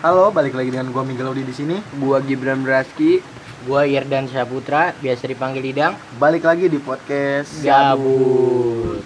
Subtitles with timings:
[0.00, 1.76] Halo, balik lagi dengan gua Miguel Odi di sini.
[2.00, 3.20] Gua Gibran Braski.
[3.68, 5.92] Gua Irdan Saputra, biasa dipanggil Idang.
[6.16, 9.04] Balik lagi di podcast Gabut.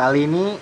[0.00, 0.56] Kali ini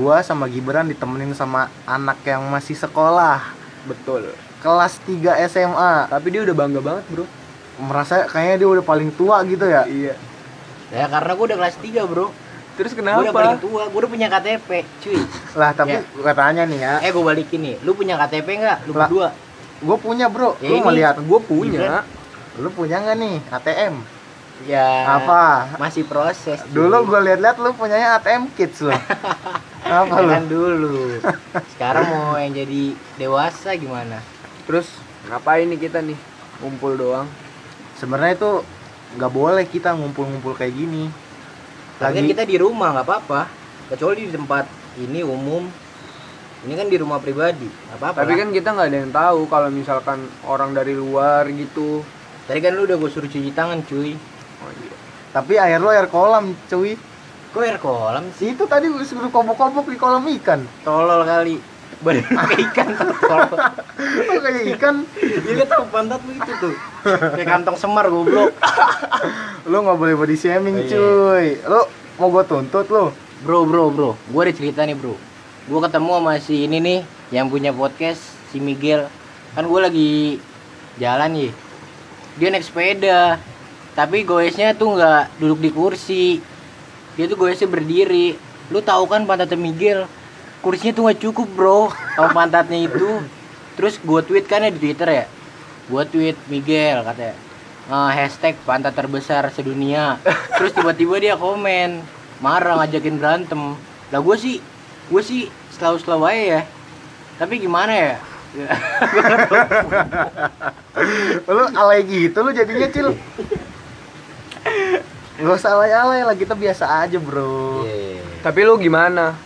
[0.00, 3.44] gua sama Gibran ditemenin sama anak yang masih sekolah,
[3.84, 4.32] Betul.
[4.64, 6.08] kelas 3 SMA.
[6.08, 7.28] Tapi dia udah bangga banget, Bro.
[7.76, 9.84] Merasa kayaknya dia udah paling tua gitu ya.
[9.84, 10.16] Iya.
[10.88, 12.32] Ya karena gua udah kelas 3, Bro.
[12.76, 13.32] Terus Gua udah kenapa?
[13.32, 14.68] paling tua, gua udah punya KTP,
[15.00, 15.16] cuy.
[15.54, 16.00] Lah, tapi Ya.
[16.12, 16.94] gua tanya nih ya.
[17.00, 17.76] Eh, gua balikin nih.
[17.80, 18.78] Lu punya KTP enggak?
[18.84, 19.08] Lu Lah.
[19.08, 19.28] berdua.
[19.78, 20.56] Gua punya, Bro.
[20.58, 21.16] Ya Lu mau lihat?
[21.20, 22.04] Gua punya.
[22.54, 23.94] Lu punya nggak nih ATM?
[24.64, 24.88] Ya.
[25.14, 25.76] Apa?
[25.76, 26.60] Masih proses.
[26.62, 26.72] cuy.
[26.74, 28.92] Dulu gua lihat-lihat lu punyanya ATM Kids lo.
[29.86, 30.28] Apa lu?
[30.28, 31.20] kan dulu.
[31.72, 32.82] Sekarang mau yang jadi
[33.16, 34.20] dewasa gimana?
[34.64, 34.88] Terus
[35.26, 36.16] ngapain nih kita nih?
[36.58, 37.28] Ngumpul doang.
[37.94, 38.52] Sebenarnya itu
[39.14, 41.08] nggak boleh kita ngumpul-ngumpul kayak gini.
[41.96, 43.40] Tapi kan kita di rumah nggak apa-apa.
[43.88, 44.64] Kecuali di tempat
[45.00, 45.64] ini umum.
[46.66, 48.18] Ini kan di rumah pribadi, nggak apa-apa.
[48.24, 48.38] Tapi lah.
[48.42, 52.02] kan kita nggak ada yang tahu kalau misalkan orang dari luar gitu.
[52.46, 54.14] tadi kan lu udah gua suruh cuci tangan, cuy.
[54.62, 54.94] Oh iya.
[55.34, 56.98] Tapi air lo air kolam, cuy.
[57.54, 58.52] Kok air kolam sih?
[58.56, 60.64] Itu tadi gua suruh kobok-kobok di kolam ikan.
[60.82, 61.56] Tolol kali.
[62.04, 62.88] Badan kayak ikan.
[64.28, 64.96] Lu kayak ikan.
[65.08, 66.74] Kan tahu pantat lu itu tuh.
[67.32, 68.52] Kayak kantong semar goblok.
[69.70, 70.90] Lu nggak boleh body shaming, Oh, iya.
[70.92, 71.46] cuy.
[71.64, 71.80] Lu
[72.16, 73.10] mau gua tuntut lu.
[73.42, 74.10] Bro, bro, bro.
[74.30, 75.18] Gua ada cerita nih, bro.
[75.66, 76.98] Gua ketemu sama si ini nih
[77.32, 79.10] yang punya podcast, si Miguel.
[79.56, 80.38] Kan gua lagi
[80.96, 81.50] jalan ya.
[82.36, 83.40] Dia naik sepeda.
[83.96, 86.26] Tapi goesnya tuh nggak duduk di kursi.
[87.16, 88.36] Dia tuh goesnya berdiri.
[88.68, 90.04] Lu tahu kan pantatnya Miguel?
[90.66, 91.94] Kursinya tuh nggak cukup, bro.
[92.18, 93.22] Sama pantatnya itu.
[93.78, 95.24] Terus gua tweet kan ya di Twitter ya.
[95.86, 97.38] Gua tweet Miguel katanya.
[97.86, 100.18] "Eh, hashtag pantat terbesar sedunia.
[100.58, 102.02] Terus tiba-tiba dia komen
[102.42, 103.78] marah ngajakin berantem.
[104.10, 104.58] Lah gue sih,
[105.06, 105.46] gue sih
[105.78, 106.62] selalu-selalu aja ya.
[107.38, 108.18] Tapi gimana ya?
[111.46, 113.14] Lu alay gitu lu jadinya, Cil.
[115.36, 117.84] Gak usah alay-alay lah, kita biasa aja, bro.
[118.40, 119.36] Tapi lu gimana?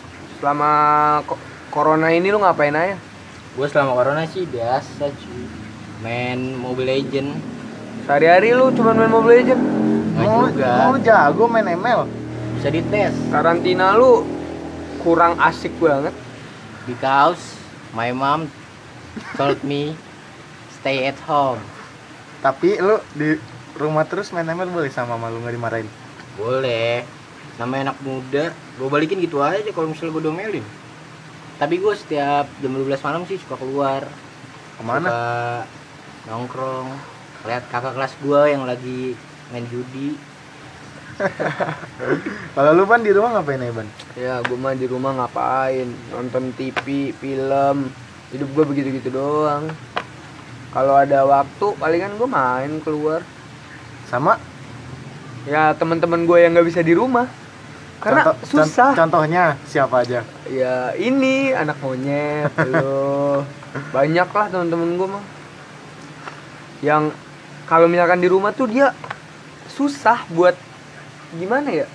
[0.40, 0.70] Selama
[1.22, 2.96] ko- corona ini lu ngapain aja?
[3.52, 5.44] Gue selama corona sih biasa cuy.
[6.00, 7.36] Main Mobile Legend.
[8.08, 9.60] Sehari-hari lu cuma main Mobile Legend.
[10.10, 10.70] Nggak Mau, juga.
[10.80, 12.08] mau jago main ML.
[12.56, 13.12] Bisa dites.
[13.28, 14.24] Karantina lu
[14.98, 16.16] kurang asik banget.
[16.88, 17.60] Because
[17.92, 18.48] my mom
[19.36, 19.92] told me
[20.72, 21.60] stay at home.
[22.40, 23.36] Tapi lu di
[23.76, 25.88] rumah terus main ML boleh sama malu nggak dimarahin.
[26.34, 27.04] Boleh.
[27.60, 30.64] Namanya anak muda, gue balikin gitu aja kalau misalnya gue domelin.
[31.60, 34.08] Tapi gue setiap jam 12 malam sih suka keluar.
[34.80, 35.04] Ke mana?
[35.04, 35.24] Suka
[36.32, 36.88] nongkrong.
[37.44, 39.12] Lihat kakak kelas gue yang lagi
[39.52, 40.16] main judi.
[42.56, 43.88] Kalau lu ban di rumah ngapain ya, Ban?
[44.16, 45.84] Ya, gua mah di rumah ngapain?
[46.16, 47.92] Nonton TV, film.
[48.32, 49.68] Hidup gua begitu-gitu doang.
[50.72, 53.20] Kalau ada waktu, palingan gua main keluar.
[54.08, 54.40] Sama
[55.48, 57.24] Ya, teman-teman gue yang nggak bisa di rumah.
[58.00, 58.90] Karena Contoh- con- susah.
[58.94, 60.24] contohnya siapa aja?
[60.46, 63.44] Ya, ini anak monyet, lo.
[63.92, 65.24] Banyak lah teman-teman gua mah.
[66.80, 67.12] Yang
[67.66, 68.96] kalau misalkan di rumah tuh dia
[69.68, 70.56] susah buat
[71.32, 71.86] gimana ya?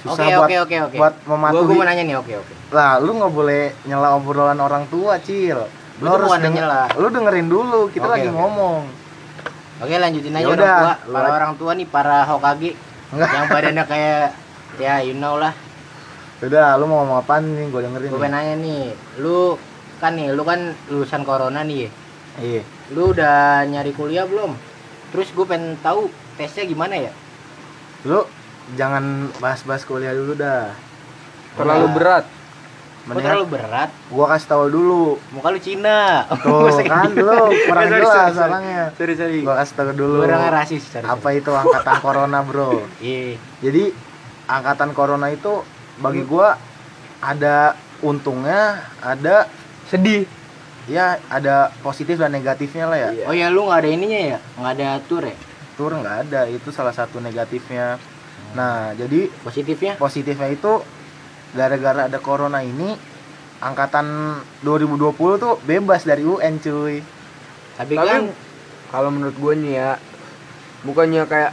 [0.00, 0.96] Susah Oke buat oke oke oke.
[0.96, 1.66] buat Gue mematuhi.
[1.66, 2.52] gue mau nanya nih oke oke.
[2.72, 5.60] Lah, lu nggak boleh nyela obrolan orang tua, Cil.
[6.00, 6.82] Lu tuh bukan denger- nyela.
[6.96, 8.34] Lu dengerin dulu, kita Oke, lagi oke.
[8.34, 8.82] ngomong.
[9.78, 10.94] Oke lanjutin aja Yaudah, orang tua.
[10.98, 11.36] lu Para aja.
[11.36, 12.70] orang tua nih para Hokage
[13.10, 13.28] Enggak.
[13.30, 14.28] yang badannya kayak
[14.78, 15.56] ya you know lah.
[16.40, 17.68] Udah, lu mau ngomong apaan nih?
[17.68, 18.08] Gue dengerin.
[18.08, 18.22] Gue nih.
[18.24, 18.84] pengen nanya nih,
[19.20, 19.60] lu
[20.00, 21.84] kan nih, lu kan lulusan corona nih.
[21.84, 21.90] ya.
[22.40, 22.62] Iya.
[22.96, 24.56] Lu udah nyari kuliah belum?
[25.12, 26.08] Terus gue pengen tahu
[26.40, 27.12] tesnya gimana ya?
[28.08, 28.24] Lu
[28.78, 30.72] jangan bahas-bahas kuliah dulu dah.
[31.58, 31.96] Terlalu Enggak.
[31.98, 32.24] berat.
[33.00, 33.90] Mendingan terlalu berat?
[34.12, 35.04] gua kasih tahu dulu.
[35.32, 36.28] Muka lu Cina.
[36.44, 38.48] Tuh, kan lu kurang Sorry, jelas sorry, sorry.
[38.52, 38.82] orangnya.
[38.92, 39.38] Sorry sorry.
[39.40, 40.18] Gua kasih tahu dulu.
[40.20, 40.82] Orangnya rasis.
[40.84, 42.84] Sorry, Apa itu angkatan corona, Bro?
[43.00, 43.40] Iya.
[43.64, 43.84] Jadi
[44.50, 45.62] angkatan corona itu
[46.02, 46.58] bagi gua
[47.22, 49.46] ada untungnya, ada
[49.86, 50.26] Sedih.
[50.90, 53.10] ya ada positif dan negatifnya lah ya.
[53.14, 53.24] Iya.
[53.30, 54.38] Oh ya lu nggak ada ininya ya?
[54.58, 55.36] Nggak ada tour ya?
[55.78, 58.00] Tour nggak ada, itu salah satu negatifnya.
[58.58, 59.94] Nah, jadi Positifnya?
[59.94, 60.82] positifnya itu
[61.54, 62.98] gara-gara ada corona ini
[63.60, 67.04] angkatan 2020 tuh bebas dari UN cuy.
[67.78, 68.22] Tapi, Tapi kan
[68.90, 69.90] kalau menurut gue nih ya,
[70.82, 71.52] bukannya kayak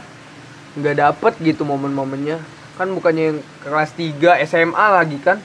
[0.74, 2.57] nggak dapet gitu momen-momennya.
[2.78, 5.42] Kan bukannya yang kelas 3 SMA lagi kan.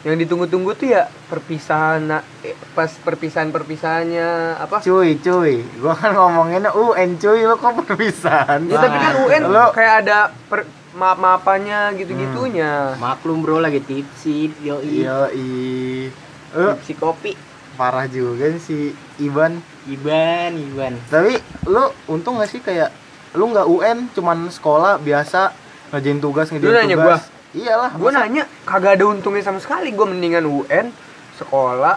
[0.00, 2.06] Yang ditunggu-tunggu tuh ya perpisahan
[2.40, 4.78] eh, pas perpisahan-perpisahannya apa?
[4.78, 5.64] Cuy, cuy.
[5.76, 8.68] Gua kan ngomonginnya UN cuy, lu kok perpisahan?
[8.68, 9.12] Ya tapi kan.
[9.18, 12.94] UN Lo- kayak ada per, maaf-maafannya gitu-gitunya.
[12.96, 16.06] maklum bro lagi tipsi yo Iya, i.
[16.54, 17.34] Eh, tipsi kopi
[17.74, 20.94] parah juga si Iban Iban, Iban.
[21.10, 21.34] tapi
[21.66, 22.94] lu untung gak sih kayak
[23.34, 25.50] lu nggak UN cuman sekolah biasa
[25.94, 29.88] ngerjain tugas ngerjain Lu nanya tugas iyalah gue masa- nanya kagak ada untungnya sama sekali
[29.88, 30.90] gue mendingan UN
[31.34, 31.96] sekolah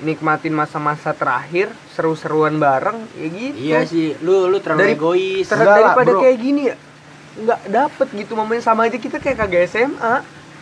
[0.00, 5.44] nikmatin masa-masa terakhir seru-seruan bareng ya gitu Iya sih, lu lu terlalu Dari- egois.
[5.44, 6.20] Ter- daripada bro.
[6.20, 6.76] kayak gini ya
[7.32, 10.14] nggak dapet gitu momennya sama aja kita kayak kagak SMA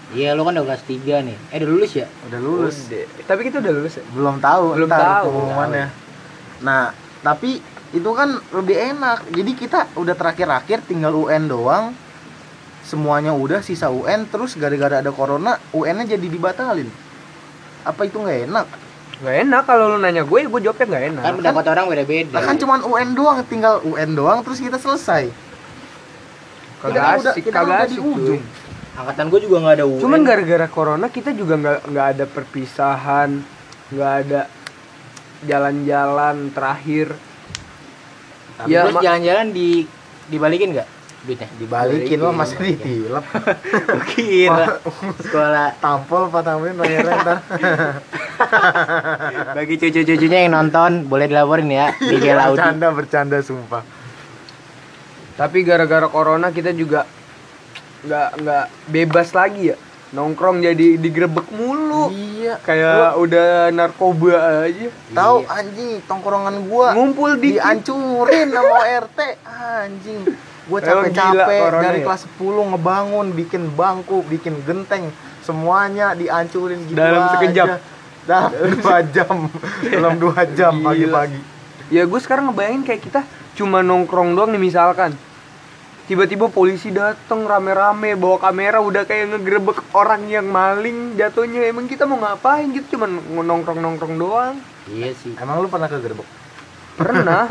[0.09, 1.37] Iya, lu kan udah kelas 3 nih.
[1.49, 2.07] Eh, udah lulus ya?
[2.25, 3.05] udah lulus Udah.
[3.25, 5.27] tapi kita udah lulus ya belum tahu Belum ntar tahu.
[5.29, 5.87] pengumumannya
[6.59, 6.91] nah
[7.21, 11.93] tapi itu kan lebih enak jadi kita udah terakhir-akhir tinggal UN doang
[12.89, 16.89] semuanya udah sisa UN terus gara-gara ada corona UN-nya jadi dibatalin.
[17.85, 18.67] Apa itu nggak enak?
[19.21, 21.23] Nggak enak kalau lu nanya gue gue jawabnya nggak enak.
[21.23, 22.33] Kan pendapat orang beda-beda.
[22.33, 25.29] lah kan cuman UN doang tinggal UN doang terus kita selesai.
[26.81, 28.43] Kagak kan udah- asik kita kan kagak asik di ujung.
[28.99, 30.01] Angkatan gue juga nggak ada UN.
[30.01, 33.31] cuman gara-gara corona kita juga nggak nggak ada perpisahan
[33.93, 34.41] nggak ada
[35.45, 37.13] jalan-jalan terakhir.
[38.59, 39.87] Tapi Ya, jalan-jalan di
[40.27, 41.49] dibalikin nggak duitnya?
[41.59, 42.39] dibalikin lo Balikin.
[42.39, 43.25] masih ditilep
[44.15, 44.67] Kira
[45.19, 45.69] sekolah.
[45.83, 47.39] Tampol pak tampilin bayarnya ntar.
[49.59, 52.63] Bagi cucu-cucunya yang nonton boleh dilaporin ya di Gela Audi.
[52.63, 53.83] bercanda bercanda sumpah.
[55.35, 57.07] Tapi gara-gara corona kita juga
[58.07, 59.77] nggak nggak bebas lagi ya.
[60.09, 62.09] Nongkrong jadi digrebek mulu.
[62.09, 62.57] Iya.
[62.65, 64.89] Kayak udah narkoba aja.
[65.13, 70.23] Tahu anjing tongkrongan gua ngumpul di dihancurin sama RT anjing
[70.69, 72.05] gue capek-capek dari ya?
[72.05, 75.09] kelas 10 ngebangun bikin bangku bikin genteng
[75.41, 77.33] semuanya dihancurin gitu Dalam aja.
[77.41, 77.69] sekejap?
[78.29, 78.53] dalam
[78.85, 79.37] dua jam.
[79.89, 81.41] Dalam dua jam pagi-pagi.
[81.89, 83.21] Ya gue sekarang ngebayangin kayak kita
[83.57, 85.17] cuma nongkrong doang nih misalkan.
[86.05, 91.69] Tiba-tiba polisi dateng rame-rame bawa kamera udah kayak ngegerebek orang yang maling jatuhnya.
[91.69, 92.69] Emang kita mau ngapain?
[92.69, 94.61] Gitu cuma nongkrong nongkrong doang.
[94.89, 95.33] Iya sih.
[95.37, 96.29] emang lu pernah ke gerbek
[96.99, 97.45] pernah.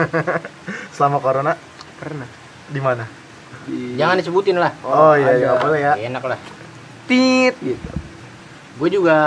[0.96, 1.54] Selama corona?
[1.98, 3.06] Pernah di mana
[3.64, 4.72] Di- Jangan disebutin lah.
[4.82, 5.34] oh, iya ada.
[5.34, 6.40] iya nggak boleh ya Enak lah.
[7.06, 7.90] tit gitu
[8.78, 9.18] Gue juga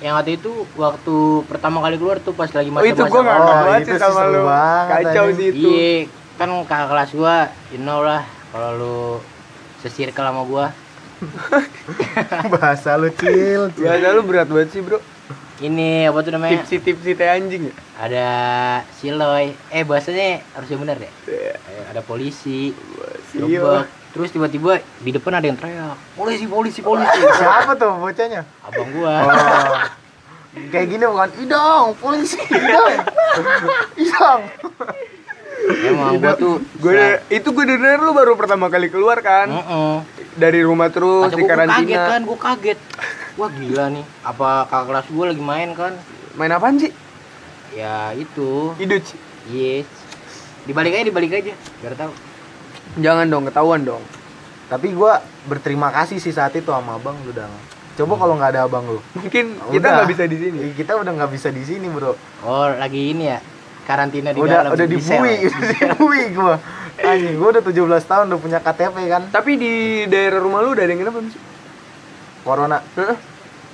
[0.00, 1.16] yang waktu itu waktu
[1.46, 4.00] pertama kali keluar tuh pas lagi oh itu masa-masa gue nggak Oh, banget itu sih
[4.00, 4.42] sama lu
[4.84, 5.94] kacau sih itu Iya,
[6.36, 7.36] kan kakak kelas gua,
[7.70, 8.96] you know lah kalau lu
[9.78, 10.66] sesirkel sama gua.
[12.52, 13.84] bahasa lu cil cil.
[13.84, 14.98] Bahasa lu berat banget sih bro
[15.56, 16.60] Ini apa tuh namanya?
[16.60, 18.26] Tipsi-tipsi teh anjing ya Ada
[18.92, 19.56] siloy.
[19.72, 21.08] Eh bahasanya harus yang benar deh.
[21.28, 21.56] Eh,
[21.88, 22.76] ada polisi.
[23.32, 23.88] Gerbek.
[24.12, 25.96] Terus tiba-tiba di depan ada yang teriak.
[26.12, 27.20] Polisi, polisi, polisi.
[27.40, 29.16] siapa tuh bocahnya Abang gua.
[29.24, 30.04] oh
[30.56, 32.96] kayak gini bukan idong polisi idong
[34.08, 34.40] idong
[35.84, 39.96] Emang gua tuh Gue itu gue denger lu baru pertama kali keluar kan Heeh.
[40.32, 42.04] dari rumah terus Kata di gua, gua kaget karantina.
[42.08, 42.78] kan, gua kaget.
[43.36, 44.04] Wah gila nih.
[44.22, 45.92] Apa kakak kelas gua lagi main kan?
[46.34, 46.92] Main apaan sih?
[47.70, 48.72] Ya itu.
[48.76, 49.04] Iduc.
[49.46, 49.84] Yes.
[50.64, 51.52] Dibalik aja, dibalik aja.
[51.78, 52.12] Biar tahu.
[52.96, 54.02] Jangan dong, ketahuan dong.
[54.66, 57.46] tapi gua berterima kasih sih saat itu sama abang lu dang
[57.94, 59.90] coba kalau nggak ada abang lu Mungkin kita Udah.
[59.94, 60.58] nggak bisa di sini.
[60.74, 63.38] Kita udah nggak bisa di sini bro Oh, lagi ini ya.
[63.86, 64.74] Karantina di udah dalam.
[64.74, 65.38] udah di udah
[65.86, 66.58] dibui gua
[66.98, 69.72] anjing gua udah 17 tahun udah punya KTP kan Tapi di
[70.10, 71.38] daerah rumah lu udah ada yang kenapa sih?
[72.46, 73.18] Corona Heeh.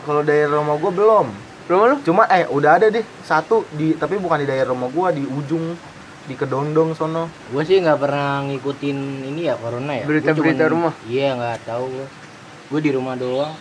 [0.02, 1.26] kalau daerah rumah gua belum
[1.62, 1.96] Rumah lu?
[2.02, 5.76] cuma eh udah ada deh satu di tapi bukan di daerah rumah gua di ujung
[6.22, 10.02] di kedondong sono Gue sih nggak pernah ngikutin ini ya corona ya.
[10.02, 10.92] Gua Berita-berita cuman- rumah?
[11.04, 12.06] Iya nggak tahu gue.
[12.68, 13.54] Gue di rumah doang.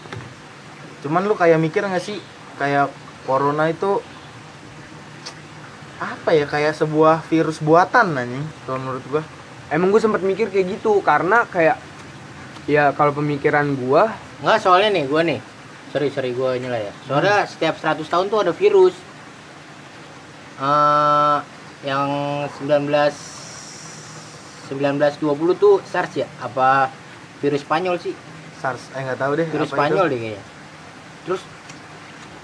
[1.02, 2.22] cuman lu kayak mikir nggak sih
[2.56, 2.94] kayak
[3.26, 3.98] corona itu
[5.98, 9.24] apa ya kayak sebuah virus buatan anjing kalau menurut gua
[9.68, 11.80] Emang gue sempat mikir kayak gitu karena kayak
[12.66, 15.40] ya kalau pemikiran gua Nggak soalnya nih gue nih.
[15.94, 16.94] Sorry sorry gue nyela ya.
[17.06, 18.96] Soalnya setiap 100 tahun tuh ada virus.
[20.62, 21.38] eh
[21.82, 22.10] yang
[22.62, 22.86] 19
[24.70, 26.28] 1920 tuh SARS ya?
[26.38, 26.94] Apa
[27.42, 28.14] virus Spanyol sih?
[28.62, 30.14] SARS eh nggak tahu deh Virus apa Spanyol itu.
[30.14, 30.44] deh kayaknya.
[31.26, 31.42] Terus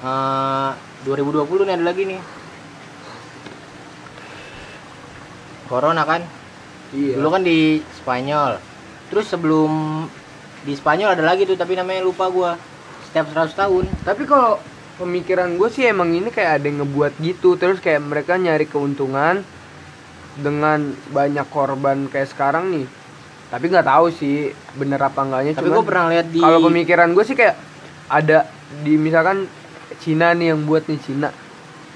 [0.02, 0.72] eh
[1.06, 2.22] 2020 nih ada lagi nih.
[5.68, 6.22] Corona kan?
[6.96, 7.20] iya.
[7.20, 8.58] Dulu kan di Spanyol.
[9.12, 9.72] Terus sebelum
[10.68, 12.60] di Spanyol ada lagi tuh tapi namanya lupa gua.
[13.08, 13.88] Setiap 100 tahun.
[14.04, 14.60] Tapi kalau
[15.00, 19.48] pemikiran gue sih emang ini kayak ada yang ngebuat gitu terus kayak mereka nyari keuntungan
[20.36, 22.86] dengan banyak korban kayak sekarang nih.
[23.48, 25.56] Tapi nggak tahu sih bener apa enggaknya.
[25.56, 27.56] Tapi gua pernah lihat di kalau pemikiran gue sih kayak
[28.12, 28.44] ada
[28.84, 29.48] di misalkan
[29.98, 31.32] Cina nih yang buat nih Cina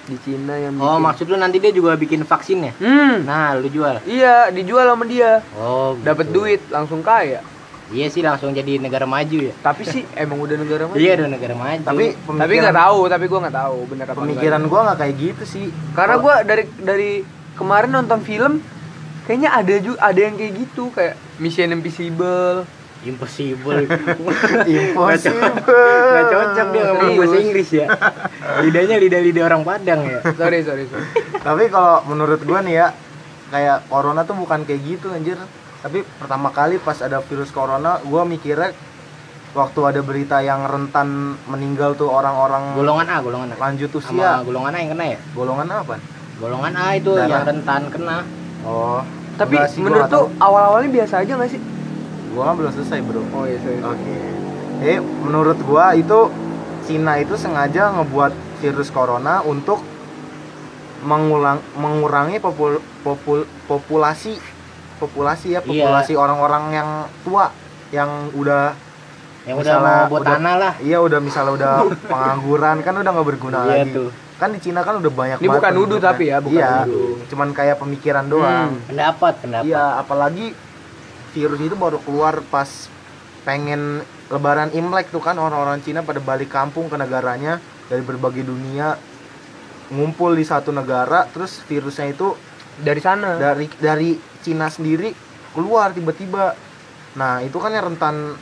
[0.01, 1.03] di Cina yang Oh, bikin.
[1.03, 2.73] maksud lu nanti dia juga bikin vaksin ya?
[2.73, 3.21] Hmm.
[3.21, 4.01] Nah, lu jual.
[4.03, 5.45] Iya, dijual sama dia.
[5.53, 6.41] Oh, Dapat gitu.
[6.41, 7.43] duit langsung kaya.
[7.91, 9.53] Iya sih langsung jadi negara maju ya.
[9.59, 10.97] Tapi sih emang udah negara maju.
[10.97, 11.81] Iya udah negara maju.
[11.83, 15.15] Tapi Tapi pemikiran, nggak tahu, tapi gua nggak tahu bener apa pemikiran gua nggak kayak
[15.19, 15.65] gitu sih.
[15.91, 17.11] Karena gua dari dari
[17.59, 18.63] kemarin nonton film
[19.27, 22.63] kayaknya ada juga ada yang kayak gitu kayak Mission Impossible.
[23.01, 23.81] impossible.
[24.69, 25.53] impossible.
[26.13, 27.17] Gak cocok dia ngomong Serius.
[27.17, 27.87] bahasa Inggris ya.
[28.61, 30.21] Lidahnya lidah-lidah orang Padang ya.
[30.37, 31.05] Sorry, sorry, sorry.
[31.41, 32.87] Tapi kalau menurut gua nih ya,
[33.49, 35.33] kayak corona tuh bukan kayak gitu anjir.
[35.81, 38.69] Tapi pertama kali pas ada virus corona, gua mikirnya
[39.51, 43.55] waktu ada berita yang rentan meninggal tuh orang-orang Golongan A, golongan A.
[43.59, 44.31] lanjut Sama usia.
[44.47, 45.19] golongan A yang kena ya?
[45.35, 45.95] Golongan apa?
[46.39, 47.27] Golongan A itu Darah.
[47.27, 48.17] yang rentan kena.
[48.63, 49.01] Oh.
[49.35, 51.61] Tapi sih, gua menurut tuh awal-awalnya biasa aja gak sih?
[52.31, 53.21] gua kan belum selesai, Bro.
[53.35, 53.83] Oh iya, sorry.
[53.83, 54.15] Oke.
[54.81, 56.31] Eh, menurut gua itu
[56.87, 58.31] Cina itu sengaja ngebuat
[58.63, 59.83] virus corona untuk
[61.01, 64.37] mengulang mengurangi popul, popul, populasi
[65.01, 65.65] populasi ya Iya.
[65.65, 66.89] populasi orang-orang yang
[67.21, 67.49] tua
[67.89, 68.77] yang udah
[69.41, 70.73] Yang udah Misalnya mau buat udah- tanah lah.
[70.79, 71.73] iya udah misalnya udah
[72.11, 74.09] pengangguran kan udah nggak berguna Iya lagi tuh.
[74.37, 77.17] kan di Cina kan udah banyak Ini banget bukan nuduh tapi ya, bukan iya nuduh.
[77.25, 78.85] cuman kayak pemikiran doang Hmm.
[78.85, 79.65] Pendapat, pendapat.
[79.65, 80.45] Iya, apalagi
[81.31, 82.69] virus itu baru keluar pas
[83.41, 88.93] pengen lebaran Imlek tuh kan orang-orang Cina pada balik kampung ke negaranya dari berbagai dunia
[89.89, 92.31] ngumpul di satu negara terus virusnya itu
[92.81, 93.37] Dari sana.
[93.37, 95.13] dari dari Cina sendiri
[95.53, 96.57] keluar tiba-tiba.
[97.15, 98.35] Nah, itu kan yang rentan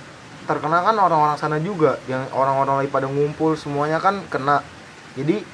[0.50, 4.66] terkena kan orang-orang sana juga yang orang-orang lagi pada ngumpul semuanya kan kena.
[5.14, 5.46] Jadi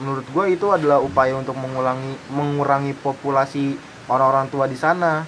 [0.00, 3.76] menurut gue itu adalah upaya untuk mengulangi mengurangi populasi
[4.08, 5.26] orang-orang tua di sana.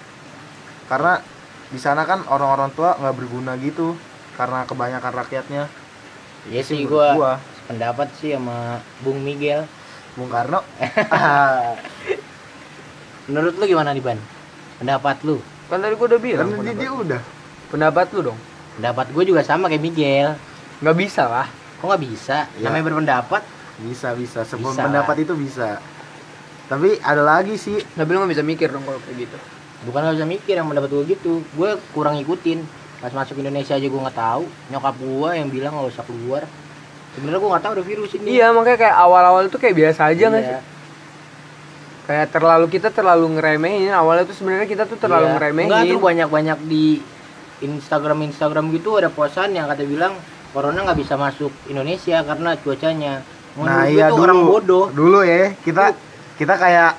[0.88, 1.20] Karena
[1.70, 3.94] di sana kan orang-orang tua nggak berguna gitu
[4.40, 5.64] karena kebanyakan rakyatnya.
[6.48, 7.32] Iya sih gua gua.
[7.68, 9.68] pendapat sih sama Bung Miguel.
[10.18, 10.64] Bung Karno
[13.30, 14.18] Menurut lu gimana nih, Ban?
[14.82, 15.38] Pendapat lu?
[15.70, 16.50] Kan tadi gua udah bilang.
[16.50, 17.22] kan dia, udah
[17.70, 18.38] pendapat lu dong.
[18.76, 20.34] Pendapat gue juga sama kayak Miguel.
[20.82, 21.46] Nggak bisa lah.
[21.78, 22.50] Kok nggak bisa?
[22.58, 22.66] Ya.
[22.68, 23.42] Namanya berpendapat.
[23.80, 24.84] bisa bisa sebelum Bisa.
[24.84, 25.80] pendapat itu bisa.
[26.68, 29.36] Tapi ada lagi sih Tapi lu nggak bisa mikir dong kalau kayak gitu.
[29.88, 31.32] Bukan nggak bisa mikir yang pendapat gue gitu.
[31.56, 32.60] Gue kurang ngikutin.
[33.00, 34.44] Pas masuk Indonesia aja gue nggak tahu.
[34.68, 36.44] Nyokap gue yang bilang nggak usah keluar.
[37.16, 38.36] Sebenarnya gue nggak tahu ada virus ini.
[38.36, 40.58] Iya, makanya kayak awal-awal itu kayak biasa aja nggak Iya.
[40.60, 40.60] sih?
[42.10, 43.94] Kayak terlalu kita terlalu ngeremehin.
[43.94, 45.34] Awalnya tuh sebenarnya kita tuh terlalu Iya.
[45.38, 45.68] ngeremehin.
[45.70, 46.84] Enggak tuh banyak-banyak di
[47.60, 50.18] Instagram Instagram gitu ada posan yang kata bilang
[50.50, 53.22] corona nggak bisa masuk Indonesia karena cuacanya.
[53.54, 54.84] Menurut Nah iya dulu orang bodoh.
[54.90, 55.94] Dulu ya kita
[56.34, 56.98] kita kayak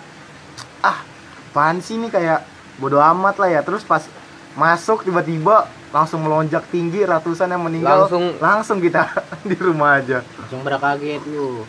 [0.80, 0.98] ah
[1.51, 2.39] apaan sih nih kayak
[2.77, 4.08] bodoh amat lah ya Terus pas
[4.53, 9.12] masuk tiba-tiba langsung melonjak tinggi ratusan yang meninggal Langsung- langsung kita
[9.50, 11.68] di rumah aja Langsung pada kaget lu.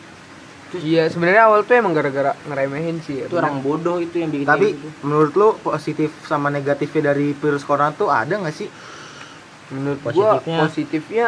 [0.75, 3.21] Iya, sebenarnya awal tuh emang gara-gara ngeremehin sih.
[3.21, 4.89] ya, Itu orang bodoh itu yang bikin Tapi gitu.
[5.03, 8.73] menurut lu positif sama negatifnya dari virus corona tuh ada nggak sih?
[9.71, 11.27] Menurut gua Positifnya- positifnya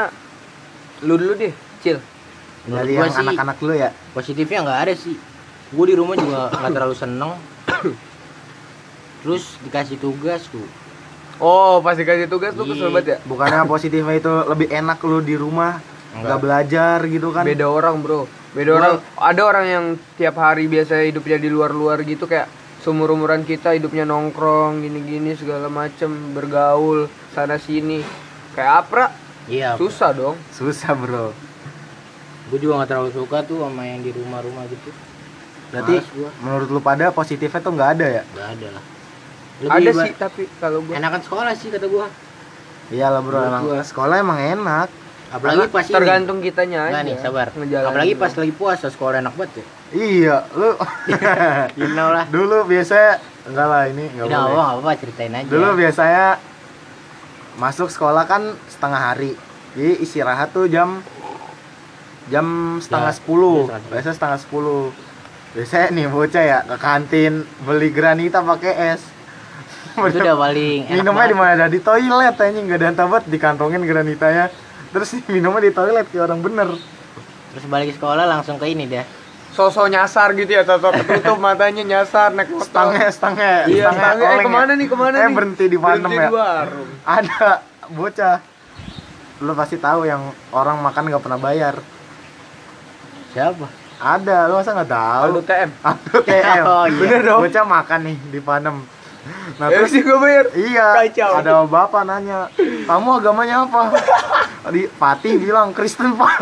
[1.00, 2.00] lu dulu deh, Cil.
[2.64, 3.90] Menurut dari gua yang sih anak-anak lu ya?
[4.10, 5.16] positifnya nggak ada sih.
[5.66, 7.32] Gue di rumah juga nggak terlalu seneng.
[9.20, 10.64] Terus dikasih tugas tuh.
[11.36, 12.72] Oh, pas dikasih tugas tuh Iya.
[12.72, 13.16] kesel banget ya.
[13.24, 15.82] Bukannya positifnya itu lebih enak lu di rumah
[16.12, 16.40] nggak Enggak.
[16.40, 17.42] belajar gitu kan?
[17.42, 18.30] Beda orang, Bro.
[18.54, 18.94] Beda Gua- orang.
[19.18, 19.84] Ada orang yang
[20.14, 22.46] tiap hari biasa hidupnya di luar-luar gitu kayak
[22.80, 28.04] seumur-umuran kita hidupnya nongkrong gini-gini segala macem bergaul sana sini
[28.52, 29.11] kayak apra
[29.44, 29.75] Iya.
[29.75, 31.34] susah dong Susah bro.
[32.46, 34.92] Gue juga nggak terlalu suka tuh sama yang di rumah-rumah gitu.
[35.68, 35.96] Berarti
[36.38, 38.23] menurut lu pada positifnya tuh nggak ada ya?
[38.28, 38.84] Nggak ada lah.
[39.64, 42.06] ada sih tapi kalau gua Enakan sekolah sih kata gua.
[42.88, 43.80] Iya lah bro, Menurut emang gua.
[43.82, 44.88] sekolah emang enak.
[45.35, 45.91] Apalagi pas ini.
[45.91, 47.47] tergantung kitanya aja Enggak nih, sabar.
[47.50, 47.91] ngejalanin.
[47.91, 49.64] Apalagi pas lagi puasa sekolah enak banget ya.
[49.93, 50.71] Iya, lu
[51.81, 52.25] You know lah.
[52.31, 54.55] dulu biasanya enggak lah ini enggak boleh.
[54.55, 55.49] apa apa ceritain aja.
[55.49, 56.26] Dulu biasanya
[57.55, 59.33] masuk sekolah kan setengah hari.
[59.75, 61.03] Jadi istirahat tuh jam
[62.26, 62.47] jam
[62.79, 63.59] setengah Ya, sepuluh.
[63.61, 64.85] ya, setengah Biasa setengah sepuluh.
[65.53, 69.03] Biasanya nih bocah ya ke kantin beli granita pakai es.
[69.95, 71.64] itu udah paling enak minumnya di mana?
[71.67, 74.50] Di toilet aja nggak ada tabat dikantongin granitanya.
[74.94, 76.68] Terus minumnya di toilet kayak orang bener.
[77.50, 79.04] Terus balik sekolah langsung ke ini dah.
[79.50, 84.38] sosok nyasar gitu ya sosok ketutup matanya nyasar naik motor Stangnya, stangnya, iya stangnya eh
[84.42, 86.26] ke mana nih ke mana eh, nih berhenti di panem Berhenti ya.
[86.26, 87.46] di warung Ada
[87.86, 88.36] bocah.
[89.38, 91.74] Lu pasti tahu yang orang makan nggak pernah bayar.
[93.30, 93.66] Siapa?
[93.96, 95.22] Ada, lu masa nggak tahu?
[95.30, 96.62] Aldo TM Aduh, TM.
[96.66, 96.98] Oh, iya.
[96.98, 97.40] Bener dong.
[97.46, 98.76] Bocah makan nih di panem.
[99.56, 101.40] Nah, eh terus sih gue bayar iya, Kacau.
[101.40, 102.44] ada bapak nanya,
[102.84, 103.88] "Kamu agamanya apa?"
[104.64, 106.33] Di Fatih bilang Kristen, Pak.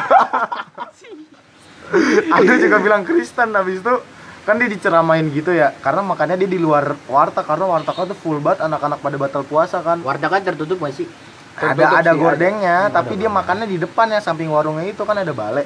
[2.38, 3.94] Ada juga bilang Kristen habis itu
[4.42, 8.42] kan dia diceramain gitu ya karena makannya dia di luar warteg karena warteg tuh full
[8.42, 11.06] banget anak-anak pada batal puasa kan Warteg kan tertutup gak sih?
[11.54, 13.38] ada Tertutup ada sih, gordengnya Hmm, tapi ada dia balai.
[13.38, 15.62] makannya di depan ya samping warungnya itu kan ada balai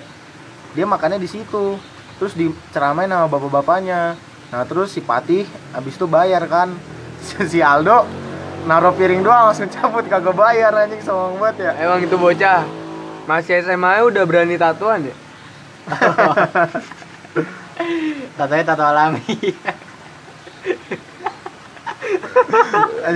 [0.77, 1.81] dia makannya di situ
[2.21, 4.13] terus diceramain sama bapak-bapaknya
[4.53, 6.69] nah terus si Patih habis itu bayar kan
[7.51, 8.05] si Aldo
[8.67, 12.67] naruh piring doang langsung cabut kagak bayar anjing sombong banget ya Emang itu bocah
[13.31, 15.15] masih SMA udah berani tatuan ya?
[18.37, 19.23] Tatonya tato alami.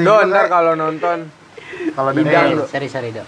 [0.04, 1.30] Do ntar kalau nonton
[1.94, 2.10] kalau
[2.70, 3.26] sorry sorry dok.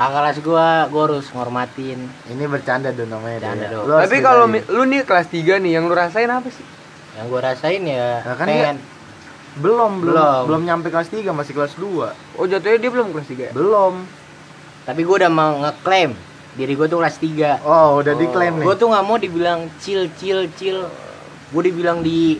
[0.00, 2.00] Kakak kelas gua, gua harus ngormatin.
[2.32, 5.92] ini bercanda dong namanya Bercanda, harus Tapi kalau lu nih kelas 3 nih yang lu
[5.92, 6.64] rasain apa sih?
[7.20, 8.76] Yang gua rasain ya, Nah, kan pengen
[9.52, 10.42] belum belum Belum.
[10.46, 13.52] belum nyampe kelas 3 masih kelas 2 Oh jatuhnya dia belum kelas 3 ya?
[13.52, 13.94] belum
[14.80, 16.14] tapi gua udah mau ngeklaim
[16.52, 17.62] diri gua tuh kelas 3.
[17.62, 18.18] oh udah Oh.
[18.18, 20.86] diklaim nih Gua tuh nggak mau dibilang chill chill chill.
[21.48, 22.38] Gua dibilang di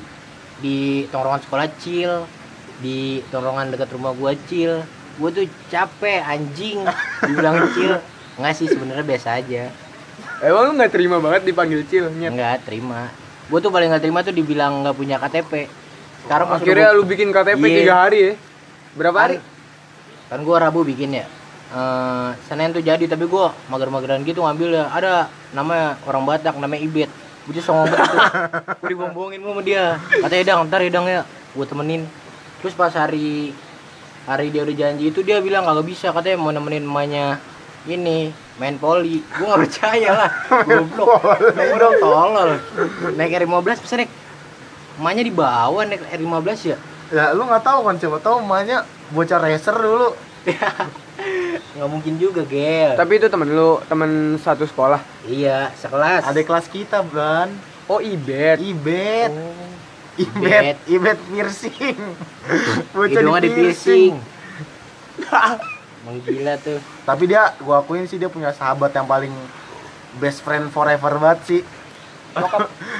[0.58, 0.76] di
[1.06, 2.26] tongkrongan sekolah chill,
[2.78, 4.82] di tongkrongan dekat rumah gua chill.
[5.14, 6.82] Gua tuh capek anjing
[7.26, 7.98] dibilang chill.
[8.34, 9.68] Enggak sih sebenarnya biasa aja.
[10.40, 12.08] Emang lu gak terima banget dipanggil Cil?
[12.10, 12.32] Nyet?
[12.32, 13.12] Enggak terima.
[13.46, 15.68] Gua tuh paling nggak terima tuh dibilang nggak punya KTP.
[16.24, 17.94] Sekarang Akhirnya udah lu bikin KTP Iya.
[17.94, 18.32] 3 hari ya?
[18.96, 19.36] Berapa hari?
[20.30, 21.26] kan gua Rabu bikin ya.
[21.74, 24.84] Eh Senin tuh jadi tapi gua mager-mageran gitu ngambil ya.
[24.94, 27.10] Ada namanya orang Batak namanya Ibet.
[27.50, 28.20] Tuh songong banget tuh.
[28.78, 29.98] Gue dibombongin sama dia.
[29.98, 31.26] Katanya dang ntar ya dang ya.
[31.50, 32.06] Gue temenin.
[32.62, 33.50] Terus pas hari
[34.22, 36.14] hari dia udah janji itu dia bilang kagak bisa.
[36.14, 37.42] Katanya mau nemenin emaknya
[37.90, 38.30] ini
[38.62, 39.18] main poli.
[39.34, 40.30] Gue nggak percaya lah.
[40.68, 41.10] Goblok.
[41.58, 42.50] Dong tolol.
[43.18, 44.10] Naik R15 bisa naik
[45.00, 46.76] emaknya di bawah naik R15 ya?
[47.10, 48.84] Ya lu nggak tahu kan coba tahu emaknya
[49.16, 50.12] bocah racer dulu.
[51.74, 53.00] Nggak mungkin juga gel.
[53.00, 55.00] Tapi itu temen lu, temen satu sekolah.
[55.24, 56.28] iya sekelas.
[56.28, 57.48] Ada kelas kita kan
[57.90, 58.62] Oh Ibet.
[58.62, 59.32] ibet.
[59.34, 59.66] Oh.
[60.14, 60.76] ibet.
[60.86, 61.18] Ibet.
[61.26, 61.98] Piercing
[62.94, 64.14] bocah di piercing piercing
[66.00, 66.78] Emang gila tuh.
[67.04, 69.34] Tapi dia gua akuin sih dia punya sahabat yang paling
[70.22, 71.60] best friend forever banget sih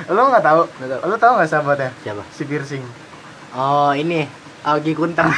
[0.08, 0.62] lu nggak tahu?
[0.66, 1.00] Nggak tahu.
[1.06, 1.90] lu tahu nggak sahabatnya?
[2.00, 2.22] Siapa?
[2.30, 2.82] Si piercing.
[3.52, 4.26] Oh ini.
[4.60, 5.32] Algi Kuntam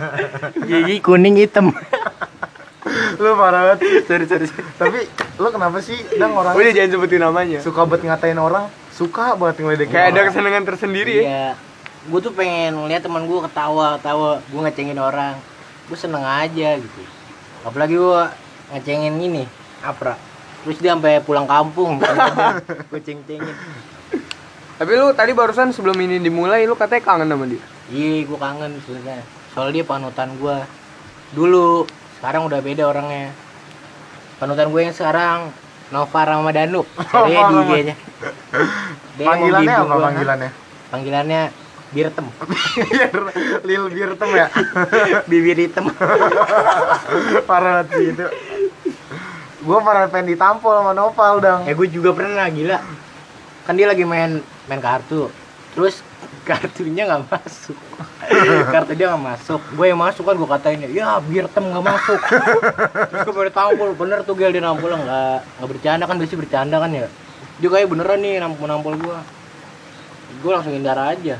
[0.68, 1.76] gigi kuning hitam.
[3.20, 3.84] Lu parah banget.
[3.84, 4.00] Sih.
[4.08, 4.46] sorry sorry.
[4.78, 5.04] Tapi
[5.36, 5.98] lu kenapa sih?
[6.16, 7.58] Dang orang Udah jangan sebutin namanya.
[7.60, 8.64] suka banget ngatain orang.
[8.88, 11.22] Suka banget ngeledekin Kayak ada kesenangan tersendiri ya.
[11.22, 11.46] iya.
[12.06, 14.40] Gue tuh pengen ngeliat teman gue ketawa ketawa.
[14.48, 15.34] Gue ngecengin orang.
[15.84, 17.02] Gue seneng aja gitu.
[17.60, 18.22] Apalagi gue
[18.72, 19.44] ngecengin ini
[19.84, 20.16] Apra
[20.66, 22.02] terus dia sampai pulang kampung
[22.90, 23.54] gue ceng-cengin
[24.76, 27.64] Tapi lu tadi barusan sebelum ini dimulai lu katanya kangen sama dia.
[27.88, 29.24] Iya, gue kangen sebenarnya.
[29.56, 30.56] Soalnya dia panutan gue
[31.32, 31.88] dulu.
[32.20, 33.32] Sekarang udah beda orangnya.
[34.36, 35.48] Panutan gue yang sekarang
[35.88, 36.84] Nova Ramadhanu.
[37.08, 37.96] Cari di IG-nya.
[39.16, 40.04] Dia panggilannya apa gua.
[40.12, 40.50] panggilannya
[40.92, 41.42] Panggilannya
[41.96, 42.26] Birtem.
[43.68, 44.46] lil biar tem ya
[45.30, 45.88] Bibir hitam.
[47.48, 48.26] parah banget sih itu
[49.66, 52.78] gua parah pengen ditampol sama Noval dong eh gue juga pernah gila.
[53.66, 54.38] Kan dia lagi main
[54.70, 55.26] main kartu.
[55.74, 56.00] Terus
[56.46, 57.74] kartunya nggak masuk.
[58.74, 59.58] Kartu dia nggak masuk.
[59.74, 62.20] Gue yang masuk kan gue katain ya Birtem nggak masuk.
[63.10, 66.76] Terus gue baru tampol bener tuh gel dia nampol nggak nggak bercanda kan biasanya bercanda
[66.78, 67.06] kan ya.
[67.58, 69.18] Dia kayak beneran nih nampol nampol gue.
[70.40, 71.36] Gue langsung hindar aja.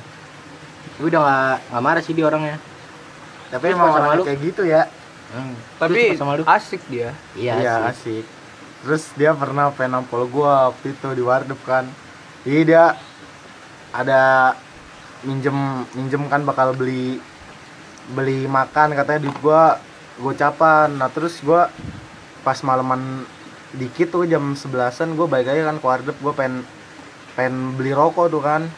[0.98, 2.58] Gue udah nggak nggak marah sih dia orangnya.
[3.46, 4.22] tapi Terus emang sama lu?
[4.26, 4.90] kayak gitu ya
[5.36, 5.56] Hmm.
[5.76, 6.44] Tapi sama lu?
[6.48, 7.12] asik dia.
[7.36, 7.92] Iya sih.
[7.92, 8.24] asik
[8.86, 11.90] terus dia pernah pengen nampol gua waktu itu di Wardep kan
[12.46, 12.84] jadi dia
[13.90, 14.54] ada
[15.26, 17.18] minjem minjem kan bakal beli
[18.14, 19.82] beli makan katanya duit gua
[20.22, 21.66] gocapan nah terus gua
[22.46, 23.26] pas malaman
[23.74, 26.62] dikit tuh jam sebelasan gua balik aja kan ke Wardep gua pengen
[27.34, 28.70] pengen beli rokok tuh kan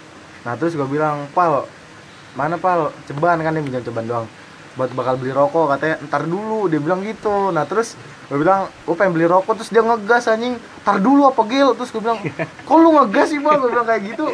[0.49, 1.68] nah terus gua bilang pal
[2.33, 4.27] mana pal ceban kan dia minjem ceban doang
[4.79, 7.99] buat bakal beli rokok katanya ntar dulu dia bilang gitu nah terus
[8.31, 10.55] gue bilang gue pengen beli rokok terus dia ngegas anjing
[10.87, 14.03] ntar dulu apa gil terus gue bilang kok lu ngegas sih bang gue bilang kayak
[14.14, 14.25] gitu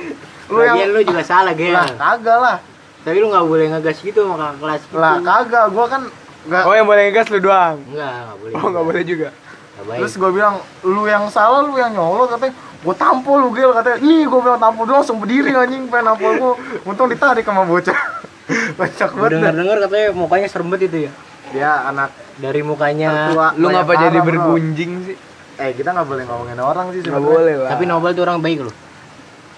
[0.52, 1.72] lu yang lu juga salah gel.
[1.72, 2.58] lah kagak lah
[3.04, 4.96] Tapi lu nggak boleh ngegas gitu sama kakak kelas gitu.
[5.00, 6.02] lah kagak gue kan
[6.44, 7.80] nggak Oh yang boleh ngegas lu doang.
[7.88, 8.52] Enggak, nggak boleh.
[8.60, 9.28] Oh nggak boleh juga.
[9.74, 10.06] Baik.
[10.06, 13.98] terus gue bilang lu yang salah lu yang nyolot katanya gue tampol lu gil katanya
[14.06, 16.52] nih gue bilang tampol dulu langsung berdiri anjing pengen nampol gue
[16.86, 17.98] untung ditarik sama bocah
[18.76, 19.40] kocak Gue banget dah.
[19.40, 21.12] denger-denger katanya mukanya serem banget itu ya.
[21.50, 23.08] dia anak Dari mukanya.
[23.28, 24.28] tertua Lu ngapa jadi darah, bro.
[24.28, 25.16] bergunjing sih?
[25.54, 27.70] eh kita nggak boleh ngomongin orang sih Nggak sebenarnya boleh lah.
[27.70, 28.74] Tapi Nobel tuh orang baik loh.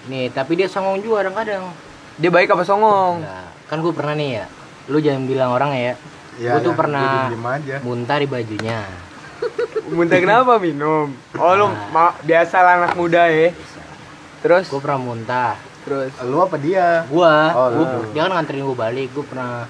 [0.07, 1.63] Nih, tapi dia songong juga kadang-kadang.
[2.15, 3.15] dia baik apa songong?
[3.19, 4.45] Nah, kan gue pernah nih ya.
[4.87, 5.93] Lu jangan bilang orang ya.
[6.37, 7.27] Ya, Gua tuh ya, pernah-
[7.81, 8.85] Muntah di bajunya.
[9.87, 11.09] Muntah kenapa minum?
[11.33, 11.89] Oh lu Nah.
[11.89, 13.49] ma- biasa anak muda ya.
[14.39, 15.57] Terus Gue pernah muntah.
[15.87, 18.11] Terus lu apa dia Gua, Oh, gua- lu.
[18.11, 19.07] dia kan nganterin gue balik.
[19.09, 19.63] Gue pernah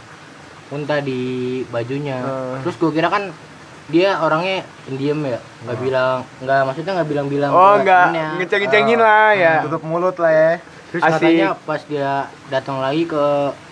[0.68, 1.22] muntah di
[1.66, 2.60] bajunya Hmm.
[2.60, 3.32] terus gue kira kan
[3.88, 8.36] dia orangnya diem ya nggak bilang nggak maksudnya nggak bilang-bilang Oh, temennya.
[8.36, 9.54] ngeceng-ngecengin Oh, lah ya.
[9.64, 10.52] tutup mulut lah ya
[10.90, 11.14] terus Asik.
[11.14, 12.12] katanya pas dia
[12.50, 13.24] datang lagi ke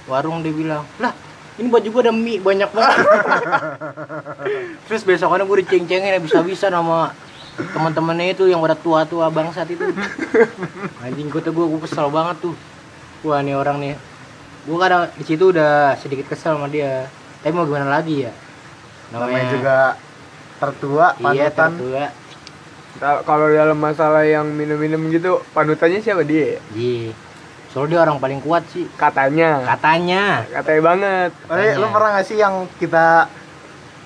[0.06, 1.12] warung dia bilang lah
[1.56, 2.96] ini baju gua ada mie banyak banget
[4.88, 7.12] terus besokannya gue diceng-cengin habis-habisan sama
[7.56, 9.84] teman-temannya itu yang pada tua-tua bangsat itu.
[11.00, 12.56] Anjing gue tuh gue kesel banget tuh.
[13.22, 13.96] Wah nih orang nih.
[14.63, 17.08] Gue kadang di situ udah sedikit kesel sama dia.
[17.39, 18.34] Tapi mau gimana lagi ya?
[19.10, 19.78] Namanya juga
[20.58, 21.72] tertua iya panutan.
[21.72, 22.04] tertua.
[22.96, 26.58] Kal- Kalau dalam masalah yang minum-minum gitu, panutannya siapa dia?
[26.72, 27.12] iya.
[27.68, 28.88] Soalnya dia orang paling kuat sih.
[28.89, 29.68] Katanya.
[29.68, 30.48] katanya.
[30.48, 31.30] Katanya banget.
[31.36, 31.88] lu Katanya.
[31.91, 33.28] pernah gak sih yang kita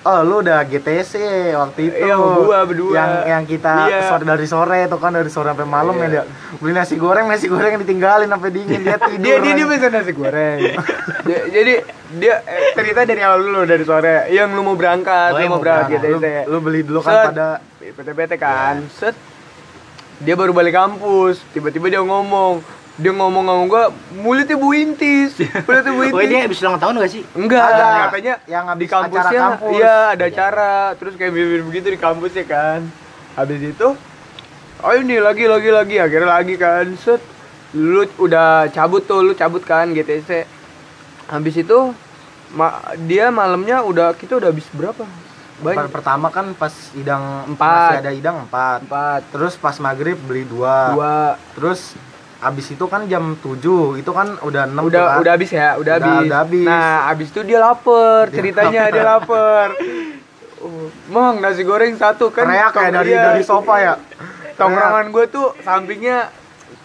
[0.00, 1.12] Oh lu udah GTC
[1.52, 2.92] waktu itu Iya, gua berdua.
[2.94, 4.00] Yang yang kita Iya.
[4.06, 6.00] sore dari sore itu kan dari sore sampai malam Iya.
[6.00, 6.22] ya dia
[6.56, 10.12] Beli nasi goreng, nasi goreng ditinggalin sampai dingin Dia tidur Dia dia dia pesan nasi
[10.12, 10.58] goreng.
[11.28, 11.72] Dia- Jadi
[12.16, 14.26] dia eh, cerita dari awal dulu dari sore.
[14.28, 16.16] Yang lu mau berangkat, Oh, lu yang mau berangkat berangkat.
[16.16, 16.48] gitu.
[16.48, 17.26] lu, lu beli dulu kan Set.
[17.28, 17.46] pada
[17.78, 18.74] PT-PT kan.
[18.90, 19.14] Set.
[20.18, 22.60] Dia baru balik kampus, tiba-tiba dia ngomong,
[23.00, 25.34] dia ngomong ngomong gua mulutnya Bu Intis.
[25.40, 26.44] Mulutnya Bu oh dia Intis.
[26.46, 27.22] habis ulang tahun gak sih?
[27.32, 27.86] Enggak, Ada.
[28.06, 29.72] katanya Yang habis di kampusnya acara kampus.
[29.72, 32.80] iya ada acara, terus kayak mirip begitu di kampus ya kan.
[33.32, 33.88] Habis itu
[34.78, 35.96] oh ini lagi lagi lagi.
[35.96, 36.86] Akhirnya lagi kan.
[36.94, 37.22] Set.
[37.70, 40.42] Lu udah cabut tuh lu cabut kan GTC
[41.26, 41.94] habis itu
[42.50, 45.06] ma- dia malamnya udah kita udah habis berapa?
[45.60, 45.92] Banyak.
[45.92, 47.92] pertama kan pas idang Empat.
[47.92, 48.78] masih ada idang empat.
[48.82, 49.20] Empat.
[49.30, 51.16] Terus pas maghrib beli dua, dua.
[51.54, 51.94] Terus
[52.40, 55.18] abis itu kan jam 7 itu kan udah enam udah kan.
[55.20, 55.76] udah habis ya?
[55.76, 56.24] Udah Udah- habis.
[56.24, 56.64] udah habis.
[56.64, 59.68] nah habis itu dia lapar Dia ceritanya dia lapar.
[61.12, 63.32] Mang nasi goreng satu kan teriak kayak dari iya.
[63.32, 63.94] dari sofa ya?
[64.56, 66.28] Tongkrongan gue tuh sampingnya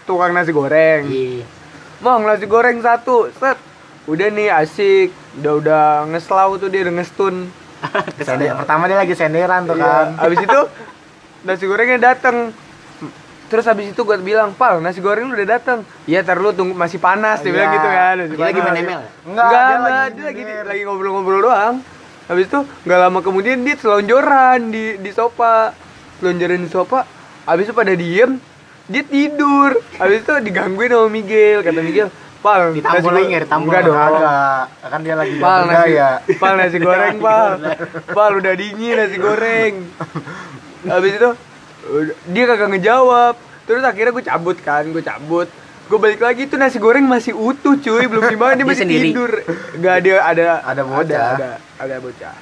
[0.08, 1.04] tukang nasi goreng.
[2.00, 3.60] Mang nasi goreng satu set.
[4.08, 5.12] Udah nih asik.
[5.40, 7.52] Udah udah ngeslau tuh dia udah ngestun.
[8.26, 10.16] Sender, pertama dia lagi senderan tuh kan.
[10.16, 10.24] Iya.
[10.24, 10.60] abis itu
[11.46, 12.56] nasi gorengnya dateng
[13.56, 17.00] terus habis itu gue bilang pal nasi goreng udah dateng iya ntar lu tunggu masih
[17.00, 17.56] panas dia Iya.
[17.56, 20.82] bilang gitu kan masih Dia lagi main ML enggak, Enggak, dia enggak, lagi dia lagi
[20.84, 21.76] ngobrol-ngobrol doang.
[22.26, 25.72] Habis itu nggak lama kemudian dia selonjoran di di sofa.
[26.18, 27.08] Selonjoran di sofa.
[27.46, 28.32] Habis itu pada diem,
[28.86, 29.80] dia tidur.
[29.96, 32.10] Habis itu digangguin sama Miguel, kata Miguel,
[32.42, 33.70] "Pal, Ditampol lagi nggak ditampol?
[33.70, 33.96] Enggak dong.
[33.96, 36.12] Kagak, kan dia lagi Pal nasi, ya.
[36.36, 37.50] pal nasi goreng, pal.
[38.10, 39.74] Pal udah dingin nasi goreng.
[40.84, 41.30] Habis itu
[42.26, 43.36] dia kagak ngejawab.
[43.66, 45.48] Terus akhirnya gue cabut kan, gue cabut.
[45.86, 49.08] Gue balik lagi tuh nasi goreng masih utuh cuy, belum dimakan dia Dia masih sendiri?
[49.12, 49.32] tidur.
[49.78, 51.04] Gak ada ada Ada bocah.
[51.04, 52.36] Ada, ada, ada bocah.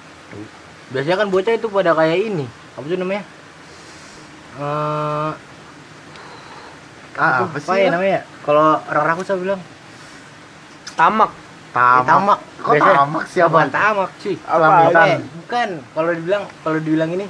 [0.85, 3.23] biasanya kan bocah itu pada kayak ini apa tuh namanya
[4.53, 5.31] Eh,
[7.13, 7.65] Ah, apa sih?
[7.65, 9.61] apa ya namanya kalau orang rakus saya bilang
[10.93, 11.31] Tamak.
[11.71, 11.97] Tamak.
[11.97, 13.69] Ya, tamak Kok Biasanya- tamak sih, Abang?
[13.69, 14.65] tamak sih Apa?
[15.09, 17.25] Eh, bukan kalau dibilang kalau dibilang ini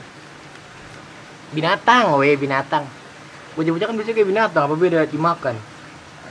[1.54, 2.84] binatang weh binatang
[3.54, 5.56] bocah-bocah kan biasanya kayak binatang apa beda dimakan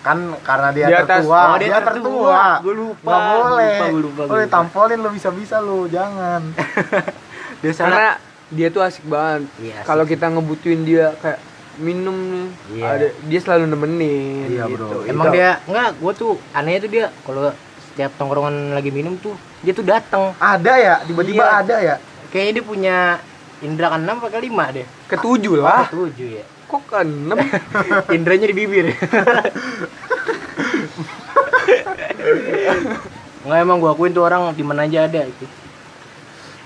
[0.03, 1.41] Kan karena dia Di atas- tertua.
[1.47, 1.95] oh, dia dia tertua.
[1.95, 2.43] tertua.
[2.59, 3.71] Gua lupa, Nggak boleh.
[3.71, 4.43] lupa, gua lupa, gua Oh, lupa.
[4.43, 6.43] ditampolin lu bisa-bisa lu, jangan.
[7.63, 8.11] biasanya Karena
[8.51, 9.47] dia tuh asik banget.
[9.57, 11.39] Iya, Kalau kita ngebutuhin dia kayak
[11.79, 12.85] minum nih, Iya.
[12.85, 14.85] ada dia selalu nemenin Iya, gitu.
[14.85, 15.07] bro.
[15.07, 17.43] emang Itu- dia enggak gua tuh anehnya tuh dia kalau
[17.85, 21.57] setiap tongkrongan lagi minum tuh dia tuh datang Ada ya, tiba-tiba Iya.
[21.57, 21.95] ada ya.
[22.29, 22.97] kayaknya dia punya
[23.61, 24.83] indra keenam apa kelima deh
[25.13, 25.85] ketujuh oh, lah.
[25.89, 27.37] ketujuh ya Kok keenam?
[28.17, 28.97] indranya di bibir
[33.43, 35.47] Nggak emang gua akuin tuh orang di mana aja ada itu.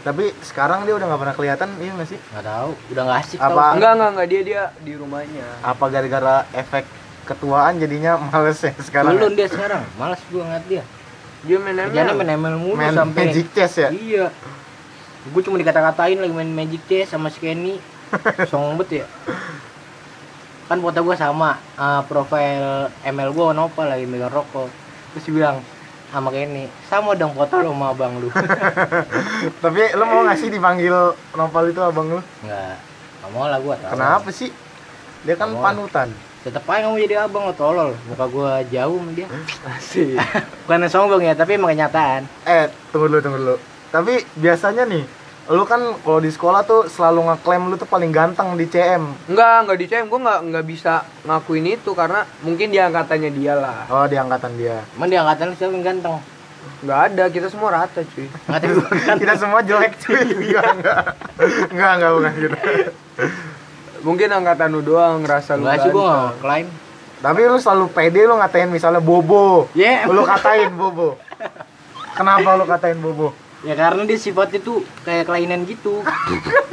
[0.05, 2.19] Tapi sekarang dia udah nggak pernah kelihatan, iya nggak sih?
[2.31, 3.49] Nggak tahu, udah nggak asik Apa?
[3.49, 3.75] tau.
[3.75, 5.47] enggak, enggak, enggak dia dia di rumahnya.
[5.65, 6.85] Apa gara-gara efek
[7.27, 9.19] ketuaan jadinya males ya sekarang?
[9.19, 10.85] Belum dia sekarang, malas gua ngeliat dia.
[11.47, 12.19] Dia main Kerjanya ML.
[12.19, 13.89] main ML mulu Main sampai Magic Chess ya?
[13.95, 14.27] Iya.
[15.31, 17.39] Gue cuma dikata-katain lagi main Magic Chess sama si
[18.11, 18.47] Kenny.
[18.51, 19.07] Song bet ya.
[20.67, 24.71] Kan foto gua sama eh, profil ML gua Nopal lagi megang rokok.
[25.15, 25.57] Terus dia bilang
[26.11, 28.31] sama Kenny, sama dong foto lo sama abang lu.
[29.63, 30.95] Tapi lu mau nggak sih dipanggil
[31.35, 32.21] Nopal itu abang lu?
[32.47, 32.79] Enggak.
[33.23, 33.75] Enggak mau lah gua.
[33.79, 33.93] tolol.
[33.95, 34.51] Kenapa sih?
[35.27, 36.09] Dia kan Nggak panutan.
[36.47, 37.91] Tetep aja nggak mau jadi abang lo tolol.
[38.07, 39.27] Muka gua jauh sama dia.
[39.75, 40.15] Asik.
[40.67, 42.23] Bukan sombong ya, tapi emang kenyataan.
[42.47, 43.57] Eh, tunggu dulu, tunggu dulu.
[43.91, 45.03] Tapi biasanya nih,
[45.47, 49.15] lu kan kalau di sekolah tuh selalu ngeklaim lu tuh paling ganteng di CM.
[49.31, 53.55] Enggak, enggak di CM, gue enggak enggak bisa ngakuin itu karena mungkin dia angkatannya dia
[53.55, 53.87] lah.
[53.87, 54.83] Oh, di angkatan dia.
[54.93, 56.19] Emang dia angkatan lu siapa yang ganteng?
[56.83, 58.27] Enggak ada, kita semua rata, cuy.
[59.23, 60.19] Kita semua jelek cuy.
[60.51, 61.03] Enggak, enggak.
[61.71, 62.57] Enggak, enggak bukan gitu.
[64.03, 66.19] Mungkin angkatan lu doang ngerasa lu Enggak sih gua ganteng.
[66.19, 66.67] nggak klaim.
[67.17, 69.71] Tapi lu selalu pede lu ngatain misalnya Bobo.
[69.73, 71.15] Ya, Lu katain Bobo.
[72.13, 73.31] Kenapa lu katain Bobo?
[73.67, 76.07] Ya karena dia sifatnya tuh kayak kelainan gitu.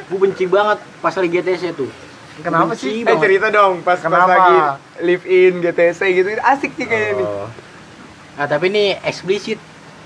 [0.08, 1.90] gue benci banget pas lagi GTC tuh.
[2.42, 2.94] Kenapa Benci sih?
[3.02, 3.22] Eh banget.
[3.26, 4.30] cerita dong pas pas Kenapa?
[4.30, 4.58] lagi
[5.02, 7.28] live in GTC gitu asik sih kayaknya nih.
[7.28, 7.50] Oh.
[8.34, 9.58] Nah, tapi ini eksplisit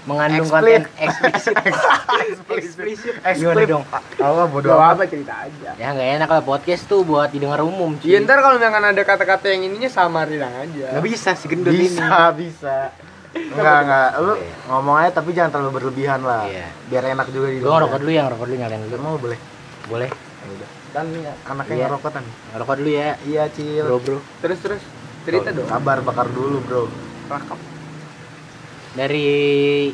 [0.07, 0.87] mengandung Explit.
[0.87, 1.55] konten eksplisit.
[2.63, 3.13] eksplisit.
[3.35, 3.83] Gimana dong?
[4.15, 4.95] Tahu ah, bodo Gak amat.
[4.95, 5.69] apa cerita aja.
[5.75, 7.99] Ya nggak enak lah podcast tuh buat didengar umum.
[7.99, 8.15] cuy.
[8.15, 10.95] Iya ntar kalau misalkan ada kata-kata yang ininya samarin aja.
[10.95, 11.91] Nggak bisa si gendut ini.
[11.91, 12.75] Bisa, bisa.
[13.53, 14.09] Enggak, enggak.
[14.21, 14.33] Lu
[14.67, 16.45] ngomong aja tapi jangan terlalu berlebihan lah.
[16.45, 16.67] Iya.
[16.89, 18.95] Biar enak juga di Gue ngerokok dulu ya, ngerokok dulu nyalain dulu.
[19.01, 19.39] Mau boleh.
[19.87, 20.09] Boleh.
[20.11, 20.69] Ya udah.
[20.95, 21.85] Kan nih anaknya Iya.
[21.91, 22.23] ngerokok kan.
[22.53, 23.09] Ngerokok dulu ya.
[23.23, 23.85] Iya, Cil.
[23.85, 24.17] Bro, bro.
[24.41, 24.81] Terus terus
[25.23, 25.67] cerita dong.
[25.67, 26.87] Sabar bakar dulu, Bro.
[27.27, 27.59] Rakap.
[28.97, 29.29] Dari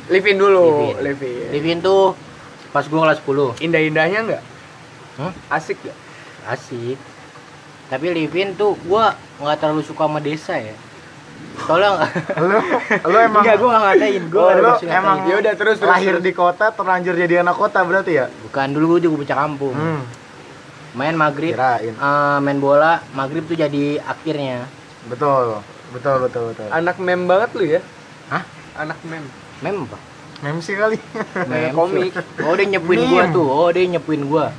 [0.08, 0.96] Live in dulu, Live in.
[1.04, 1.48] live in.
[1.52, 2.16] Livin tuh
[2.72, 3.52] pas gue kelas 10.
[3.60, 4.44] Indah-indahnya enggak?
[5.20, 5.34] Hah?
[5.52, 5.98] Asik gak?
[6.48, 6.96] Asik.
[7.92, 10.74] Tapi Livin tuh gua nggak terlalu suka sama desa ya.
[11.56, 11.90] Soalnya
[12.36, 12.58] Lu
[13.06, 15.00] lu emang enggak gua nggak ngatain, gua ada lu maksud ngatain.
[15.00, 15.90] emang Ya udah terus terus.
[15.90, 16.24] lahir terus.
[16.24, 18.26] di kota terlanjur jadi anak kota berarti ya?
[18.42, 19.74] Bukan dulu gua juga bocah kampung.
[19.74, 20.02] Hmm.
[20.94, 21.94] Main maghrib, Kirain.
[21.94, 24.70] eh, main bola, maghrib tuh jadi akhirnya.
[25.06, 25.62] Betul.
[25.90, 26.68] Betul, betul, betul.
[26.70, 27.82] Anak mem banget lu ya?
[28.28, 28.44] Hah?
[28.76, 29.26] Anak mem.
[29.60, 29.98] Mem apa?
[30.42, 30.98] Mem sih kali.
[31.46, 32.14] Mem komik.
[32.42, 33.34] Oh dia nyepuin gua Meme.
[33.34, 33.46] tuh.
[33.46, 34.50] Oh dia nyepuin gua.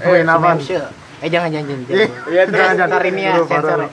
[0.00, 0.48] Main Si apa?
[0.48, 0.82] Mem Sye.
[1.18, 1.82] Eh jangan jangan jangan.
[1.84, 2.08] Jangan.
[2.26, 2.54] Iya, terus.
[2.54, 2.88] jangan, jangan.
[2.88, 3.62] Ntar ini ya sensor.
[3.76, 3.86] baru.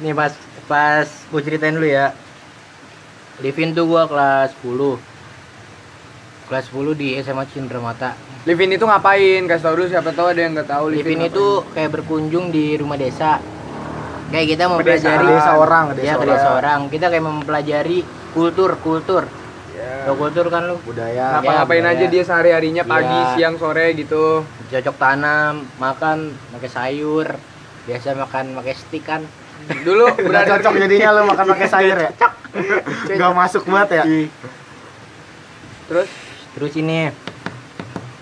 [0.00, 0.32] Nih pas
[0.70, 2.14] pas gua ceritain dulu ya.
[3.42, 4.94] Livin tuh gua kelas 10.
[6.46, 8.14] Kelas 10 di SMA Cindramata.
[8.42, 9.44] Live in itu ngapain?
[9.44, 12.48] Kasih tau dulu siapa tahu ada yang nggak tahu live in Livin itu kayak berkunjung
[12.48, 13.42] di rumah desa.
[14.30, 14.70] Kayak kita Pedesaan.
[14.72, 16.30] mempelajari Desa orang, ya desa ke orang.
[16.30, 16.80] desa orang.
[16.86, 17.98] Kita kayak mempelajari
[18.30, 19.22] kultur, kultur.
[19.72, 20.06] Ya.
[20.06, 20.76] Tau kultur kan lu?
[20.80, 21.24] Budaya.
[21.36, 22.12] Ngapa-ngapain Ya, aja budaya.
[22.12, 23.32] dia sehari-harinya pagi, Iya.
[23.34, 24.46] siang, sore gitu.
[24.70, 26.18] Cocok tanam, makan
[26.54, 27.26] pakai sayur.
[27.84, 29.22] Biasa makan pakai stik kan.
[29.80, 32.10] Dulu Udah cocok jadinya lu makan pakai sayur ya?
[33.10, 34.04] Gak masuk banget ya?
[35.86, 36.08] Terus
[36.50, 37.14] Terus ini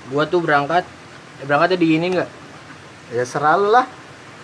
[0.08, 0.84] gua tuh berangkat
[1.40, 2.30] eh, berangkatnya di ini enggak?
[3.08, 3.86] Ya serah lu lah.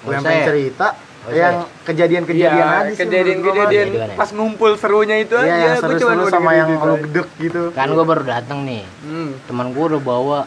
[0.04, 0.46] Nggak yang pengen ya?
[0.46, 0.88] cerita
[1.24, 1.56] Nggak usah yang
[1.88, 4.06] kejadian-kejadian Iya, aja sih kejadian-kejadian Jadi ya?
[4.12, 5.56] pas ngumpul serunya itu Iya, aja.
[5.56, 7.62] yang Gua cuma seru-seru mau sama yang lu gedek gitu.
[7.72, 8.84] Kan gua baru datang nih.
[9.00, 9.30] Hmm.
[9.44, 10.40] Teman gua udah bawa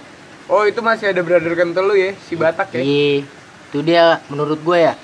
[0.48, 2.80] Oh, itu masih ada brother kental lu ya, si Batak ya.
[2.80, 3.28] Iya,
[3.68, 4.96] itu dia menurut gue ya,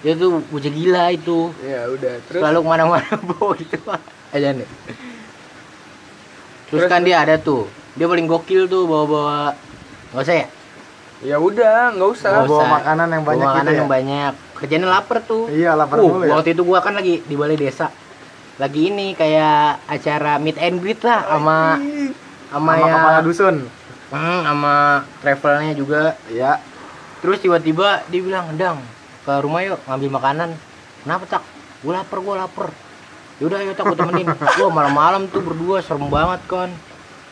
[0.00, 1.52] dia tuh bocah gila itu.
[1.60, 3.78] Ya udah, terus Selalu ke mana-mana bawa gitu
[4.30, 4.68] aja nih.
[6.70, 7.66] Terus, Terus, kan dia ada tuh,
[7.98, 9.58] dia paling gokil tuh bawa-bawa
[10.14, 10.46] nggak usah ya?
[11.20, 12.32] ya udah, nggak usah.
[12.46, 12.70] Bawa usah.
[12.80, 13.80] makanan yang banyak bawa makanan gitu ya?
[13.82, 14.32] yang banyak.
[14.56, 15.44] Kerjanya lapar tuh.
[15.52, 16.32] Iya, lapar uh, mulu ya.
[16.38, 17.92] waktu itu gua kan lagi di balai desa.
[18.56, 21.80] Lagi ini kayak acara meet and greet lah sama
[22.48, 23.56] sama ya kepala dusun.
[24.10, 24.74] Hmm, sama
[25.22, 26.16] travelnya juga.
[26.32, 26.58] Iya.
[27.20, 28.80] Terus tiba-tiba dia bilang, "Dang,
[29.30, 30.50] ke rumah yuk ngambil makanan."
[31.06, 31.42] Kenapa tak?
[31.86, 32.68] Gue lapar, gue lapar.
[33.38, 34.26] Yaudah ayo tak gue temenin.
[34.34, 36.68] Wah malam-malam tuh berdua serem banget kan.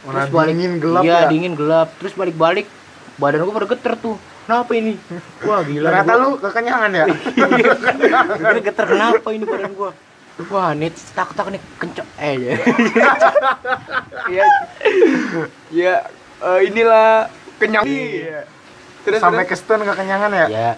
[0.07, 1.29] Warna dingin gelap iya, ya.
[1.29, 1.91] dingin gelap.
[2.01, 2.71] Terus balik-balik
[3.19, 4.17] badan gue pada geter tuh.
[4.47, 4.97] Kenapa ini?
[5.45, 5.93] Wah gila.
[5.93, 7.05] Ternyata gua- lu kekenyangan ya?
[8.41, 9.91] Gua geter kenapa ini badan gua?
[10.49, 12.07] Wah, nih tak tak nih kencok.
[12.23, 12.53] Eh, ya.
[14.31, 14.45] Iya.
[15.69, 15.95] Ya,
[16.41, 17.27] eh, inilah
[17.59, 17.85] kenyang.
[17.85, 18.47] Iya.
[19.03, 20.47] Terus Sampai terus, ke stun kekenyangan ya?
[20.47, 20.71] ya.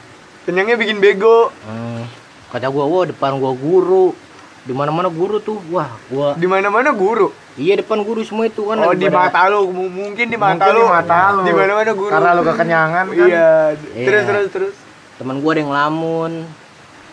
[0.42, 1.50] Kenyangnya bikin bego.
[1.62, 2.04] Hmm,
[2.48, 4.12] kata gua, wah depan gua guru.
[4.60, 5.56] Di mana-mana guru tuh.
[5.68, 7.32] Wah, gua Di mana-mana guru.
[7.56, 8.76] iya depan guru semua itu kan.
[8.78, 10.82] Oh, di mata lu, M- mungkin di mata Mungkin lu.
[10.82, 11.42] di mata lu.
[11.42, 12.10] Di mana-mana guru.
[12.12, 13.16] Karena lu kekenyangan kan?
[13.16, 13.50] Iya.
[13.90, 14.06] Iya.
[14.06, 14.74] Terus terus terus.
[15.16, 16.32] Temen gua ada yang ngelamun.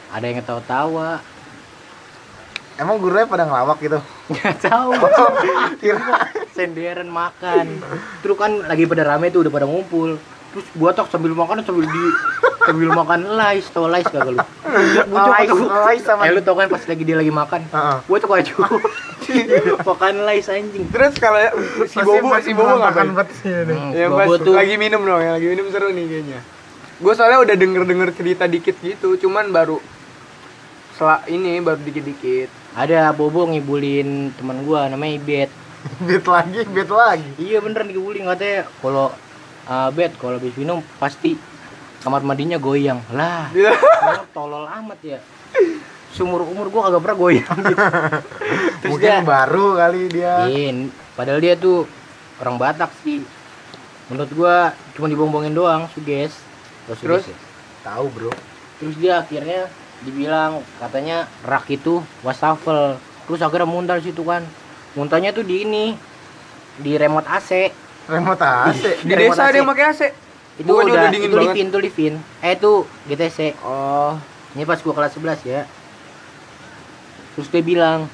[0.08, 1.10] Ada yang ketawa-tawa.
[2.78, 3.98] Emang gurunya pada ngelawak gitu?
[4.30, 4.92] Nggak tahu.
[5.82, 7.82] Kira Senderan makan.
[8.22, 10.22] Terus kan lagi pada rame tuh udah pada ngumpul.
[10.54, 12.04] Terus gua tok sambil makan sambil di
[12.68, 14.44] sambil makan lais, tau lais kagak lu?
[15.08, 15.48] Lais,
[15.88, 17.62] lais sama Eh lu tau kan pas lagi dia lagi makan.
[17.64, 17.98] Heeh.
[18.04, 18.60] Gua tuh kacau.
[19.96, 20.84] makan lais anjing.
[20.92, 21.40] Terus kalau
[21.88, 23.08] si Pasti- Bobo, si Bobo ngapain?
[23.08, 23.72] ini.
[23.72, 26.40] Hmm, Ya Bobo pas tuh lagi minum dong, yang lagi minum seru nih kayaknya.
[27.00, 29.80] Gue soalnya udah denger-denger cerita dikit gitu, cuman baru
[30.98, 32.50] sela ini baru dikit-dikit.
[32.74, 35.50] ada Bobo ngibulin teman gua namanya Ibet.
[36.06, 37.30] Beat lagi, beat lagi.
[37.38, 39.14] Iya beneran ngibulin katanya kalau
[39.66, 41.38] uh, Bet kalau habis minum pasti
[42.08, 43.04] kamar mandinya goyang.
[43.12, 45.20] Lah, Dia- Emang tolol amat ya
[46.08, 47.78] Sumur umur gua kagak pernah goyang gitu.
[48.82, 50.34] Terus Mungkin dia baru kali dia.
[50.48, 51.84] Iya, padahal dia tuh
[52.40, 53.22] orang Batak sih.
[54.08, 54.56] Menurut gua
[54.96, 56.34] cuma dibombongin doang, suges.
[56.88, 57.24] Suges Terus?
[57.28, 57.38] ya.
[57.86, 58.32] Tahu, Bro.
[58.80, 59.68] Terus dia akhirnya
[60.00, 62.98] dibilang katanya rak itu wastafel.
[63.28, 64.42] Terus akhirnya muntah di situ kan.
[64.96, 65.94] Muntahnya tuh di ini
[66.78, 67.70] di remote AC.
[68.08, 68.84] Remote AC.
[69.06, 69.60] Di remote desa ada AC.
[69.60, 70.02] yang pakai AC.
[70.58, 71.54] Itu udah, udah dingin itu banget?
[71.54, 72.14] livin, itu livin.
[72.42, 72.72] Eh itu
[73.06, 73.40] GTC.
[73.62, 74.18] Oh,
[74.52, 75.62] Ini pas gua kelas 11 ya.
[77.34, 78.10] Terus dia bilang,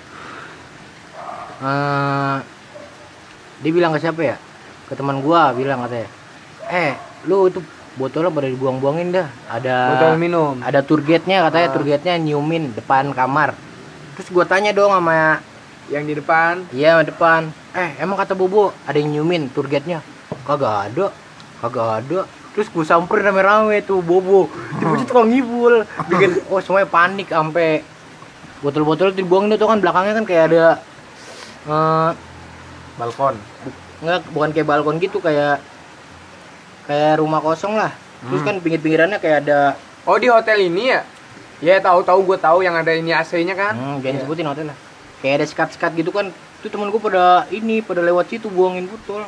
[1.57, 2.37] "Eh,
[3.59, 4.35] dia bilang ke siapa ya
[4.83, 6.11] ke teman gua bilang katanya
[6.67, 6.91] eh
[7.23, 7.63] lu itu
[7.95, 10.59] botolnya pada dibuang-buangin dah ada Botol minum.
[10.59, 11.73] ada tour gate-nya katanya Ah.
[11.73, 13.55] tour gate-nya nyiumin depan kamar
[14.13, 15.39] terus gua tanya dong sama
[15.87, 16.53] Yang di depan.
[16.71, 20.03] iya depan eh emang kata bobo ada yang nyiumin tour gate-nya
[20.43, 21.15] kagak ada
[21.63, 22.19] kagak ada
[22.51, 27.81] terus gue samperin rame-rame tuh bobo dia bocah tukang ngibul bikin oh semuanya panik sampai
[28.59, 30.65] botol-botol itu dibuang itu kan belakangnya kan kayak ada
[31.63, 32.09] eh
[32.93, 33.35] balkon
[34.03, 35.63] Enggak, bukan kayak balkon gitu kayak
[36.83, 37.95] kayak rumah kosong lah.
[38.19, 41.07] Terus kan pinggir-pinggirannya kayak ada Oh di hotel ini ya?
[41.63, 43.71] Ya tahu-tahu gue tahu yang ada ini AC-nya kan.
[43.71, 44.21] hmm, jangan Iya.
[44.27, 44.77] sebutin hotel lah.
[45.23, 46.35] Kayak ada sekat-sekat gitu kan.
[46.59, 49.23] Tuh temen gue pada ini pada lewat situ buangin botol.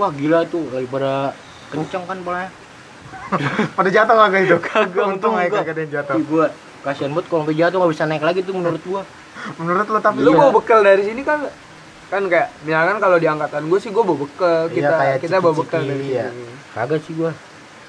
[0.00, 1.36] Wah gila tuh daripada
[1.68, 2.50] kenceng kan polanya.
[3.78, 6.46] pada jatuh kagak itu Kagak, untung aja kagak ada yang jatuh gua
[6.80, 9.02] kasihan banget kalau sampai jatuh nggak bisa naik lagi tuh menurut gua.
[9.58, 10.38] menurut lo tapi Lu iya.
[10.38, 11.40] bawa bekal dari sini kan
[12.06, 15.36] kan kayak misalkan kalau di angkatan gue sih gue bawa bekal Iya, kita kayak kita
[15.38, 16.26] bawa bekal dari iya.
[16.30, 16.46] sini.
[16.72, 17.30] Kagak sih gua.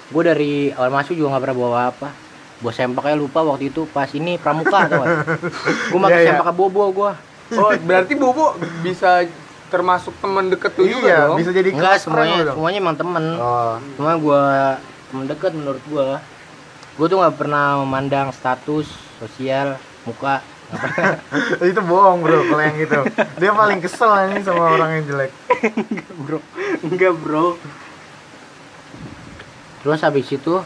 [0.07, 2.09] Gua dari awal masuk juga nggak pernah bawa apa.
[2.57, 5.05] Bawa sempaknya lupa waktu itu pas ini pramuka gak?
[5.93, 6.29] Gua pakai Iya, iya.
[6.33, 7.13] sempak bobo gua.
[7.53, 9.23] Oh berarti Bobo bisa
[9.67, 11.37] termasuk teman deket lu juga iya dong.
[11.37, 12.55] bisa jadi Enggak semuanya dong.
[12.55, 13.25] semuanya emang temen.
[13.35, 14.41] oh Cuma gua
[15.07, 16.19] temen deket menurut gua.
[16.95, 20.39] Gua tuh nggak pernah memandang status sosial muka.
[21.63, 22.99] Itu bohong bro kalau yang itu
[23.39, 25.31] dia paling kesel anjing sama orang yang jelek
[26.27, 26.43] bro
[26.83, 27.55] enggak bro
[29.79, 30.59] terus habis itu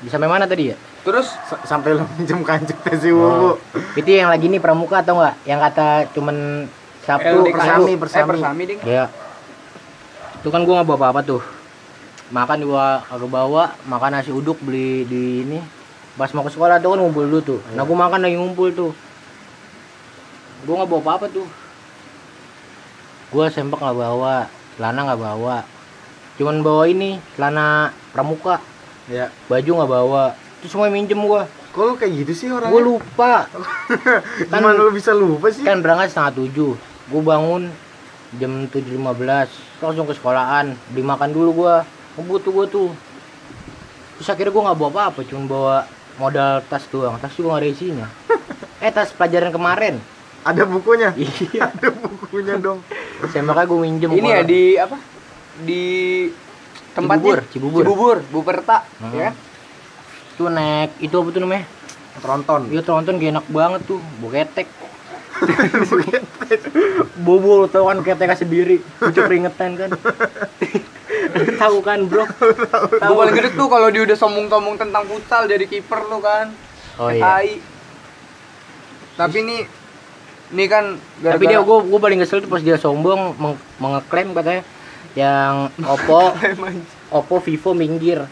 [0.00, 2.40] bisa sampai mana tadi ya Terus S- sampai lo minjem
[2.80, 3.20] teh si Oh.
[3.20, 3.50] Wubu
[3.92, 6.64] itu yang lagi nih pramuka atau enggak yang kata cuman
[7.04, 8.00] sabtu LDK persami, lu.
[8.00, 8.24] persami.
[8.24, 8.80] Eh, persami ding.
[8.82, 9.04] ya.
[10.40, 11.42] Itu kan gua nggak bawa apa-apa tuh.
[12.32, 15.60] Makan gua agak bawa makan nasi uduk beli di ini.
[16.16, 17.60] Pas mau ke sekolah tuh kan ngumpul dulu tuh.
[17.76, 18.92] Nah gua makan lagi ngumpul tuh.
[20.64, 21.46] Gua nggak bawa apa-apa tuh.
[23.28, 24.48] Gua sempak nggak bawa
[24.80, 25.56] celana nggak bawa.
[26.40, 28.64] Cuman bawa ini celana pramuka.
[29.12, 30.24] Ya baju nggak bawa.
[30.60, 31.44] Itu semua minjem gua.
[31.74, 33.32] Kok lo kayak gitu sih gua orangnya lupa.
[34.48, 35.66] Gimana lo bisa lupa sih?
[35.66, 37.68] kan berangkat setengah tujuh gue bangun
[38.34, 39.46] jam tujuh lima belas
[39.78, 41.74] langsung ke sekolahan beli makan dulu gue
[42.14, 42.88] ngebut tuh gue tuh.
[44.16, 45.76] Terus akhirnya gue nggak bawa apa-apa cuma bawa
[46.16, 47.18] modal tas doang.
[47.18, 48.06] Tas juga nggak ada isinya.
[48.78, 49.94] Eh tas pelajaran kemarin.
[50.44, 51.10] Ada bukunya?
[51.18, 51.72] Iya.
[51.72, 52.84] Ada bukunya dong.
[53.32, 54.96] Saya makanya gue minjem Ini ya di apa?
[55.64, 55.82] Di
[56.94, 57.82] tempatnya Cibubur, Cibubur.
[57.82, 59.14] Cibubur, Buperta, Hmm.
[59.14, 59.30] ya.
[60.34, 61.64] tuh naik itu apa tuh namanya?
[62.18, 62.60] Tronton.
[62.70, 64.66] Iya tronton gak enak banget tuh, boketek.
[67.16, 69.90] Bobo lu tau kan ketek sendiri, lucu keringetan kan.
[71.62, 72.24] tahu kan bro?
[72.26, 76.52] Gue paling gede tuh kalau dia udah sombong-sombong tentang futsal jadi kiper lu kan.
[76.96, 77.22] Oh iya.
[79.14, 79.56] Tapi ini
[80.52, 84.62] ini kan Tapi dia gue gue paling kesel tuh pas dia sombong meng- mengeklaim katanya
[85.14, 86.34] yang Oppo
[87.10, 88.26] Oppo Vivo minggir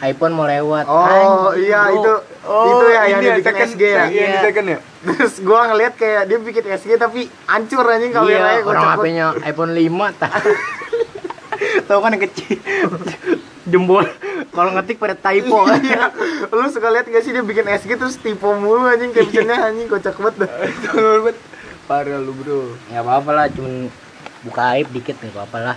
[0.00, 1.02] iPhone mau lewat oh
[1.50, 1.92] Anjing, iya bro.
[1.92, 2.12] itu
[2.48, 4.40] itu ya yang dia bikin SG ya Yang di Iya.
[4.40, 4.78] second ya?
[5.08, 9.72] terus gua ngeliat kayak dia bikin SG tapi hancur anjing kameranya iya, orang HP-nya iPhone
[9.72, 9.82] 5
[10.16, 10.30] tak
[11.88, 12.58] tahu kan yang kecil
[13.64, 14.04] jempol
[14.50, 16.14] kalau ngetik pada typo kan Iya,
[16.48, 20.14] lu suka lihat gak sih dia bikin SG terus tipe mulu anjing captionnya anjing kocak
[20.14, 20.50] banget dah.
[21.88, 22.76] Parah lu, Bro.
[22.86, 23.88] nggak apa-apa lah cuman
[24.42, 25.76] buka aib dikit nggak apa-apa lah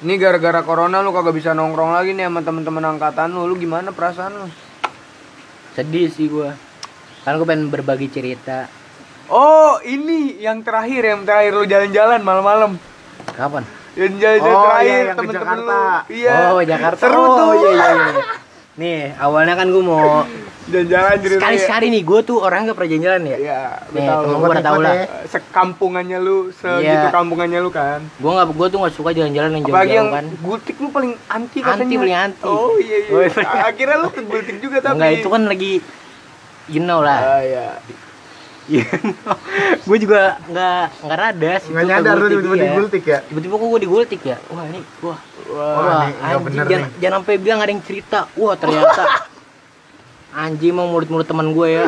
[0.00, 3.44] Ini gara-gara corona lu kagak bisa nongkrong lagi nih sama temen-temen angkatan lu.
[3.44, 4.48] Lu gimana perasaan lu?
[5.70, 6.50] sedih sih gua
[7.22, 8.66] kan gue pengen berbagi cerita
[9.30, 12.74] Oh, ini yang terakhir, yang terakhir lu jalan-jalan malam-malam.
[13.30, 13.62] kapan
[13.94, 15.70] Yang jalan-jalan Oh, terakhir iya, temen-temen lu.
[16.10, 16.34] Iya.
[16.50, 17.50] oh Jakarta Seru oh, tuh.
[17.54, 18.22] iya iya iya
[18.80, 20.24] nih awalnya kan gue mau
[20.70, 21.40] Jalan-jalan ceritanya.
[21.42, 24.22] sekali sekali nih gue tuh orang gak pernah jalan ya Iya, nih betul.
[24.22, 25.06] temen gue pada tahu lah ya.
[25.26, 27.10] Sekampungannya lu, segitu Iya.
[27.10, 28.00] kampungannya lu kan.
[28.06, 31.82] gue nggak gue tuh nggak suka jalan-jalan yang jauh-jauh kan gultik lu paling anti katanya.
[31.82, 32.42] Anti, paling anti.
[32.44, 33.10] Oh iya iya.
[33.10, 33.66] Oh, iya.
[33.66, 34.94] Akhirnya lu ke gultik juga tapi.
[34.94, 35.72] Enggak itu kan lagi
[36.68, 37.66] you know lah Ah, iya.
[39.80, 42.64] gue juga nggak nggak rada sih Nggak nyadar lu gultik, tiba-tiba iya.
[42.68, 43.18] digultik ya.
[43.26, 45.74] tiba-tiba kok gue digultik ya wah ini wah Wah.
[45.74, 46.98] Wah, ini anjing bener jangan, nih.
[47.00, 48.18] jangan sampai bilang ada yang cerita.
[48.36, 49.04] Wah ternyata.
[50.44, 51.84] Anjing mau mulut-mulut teman gue ya.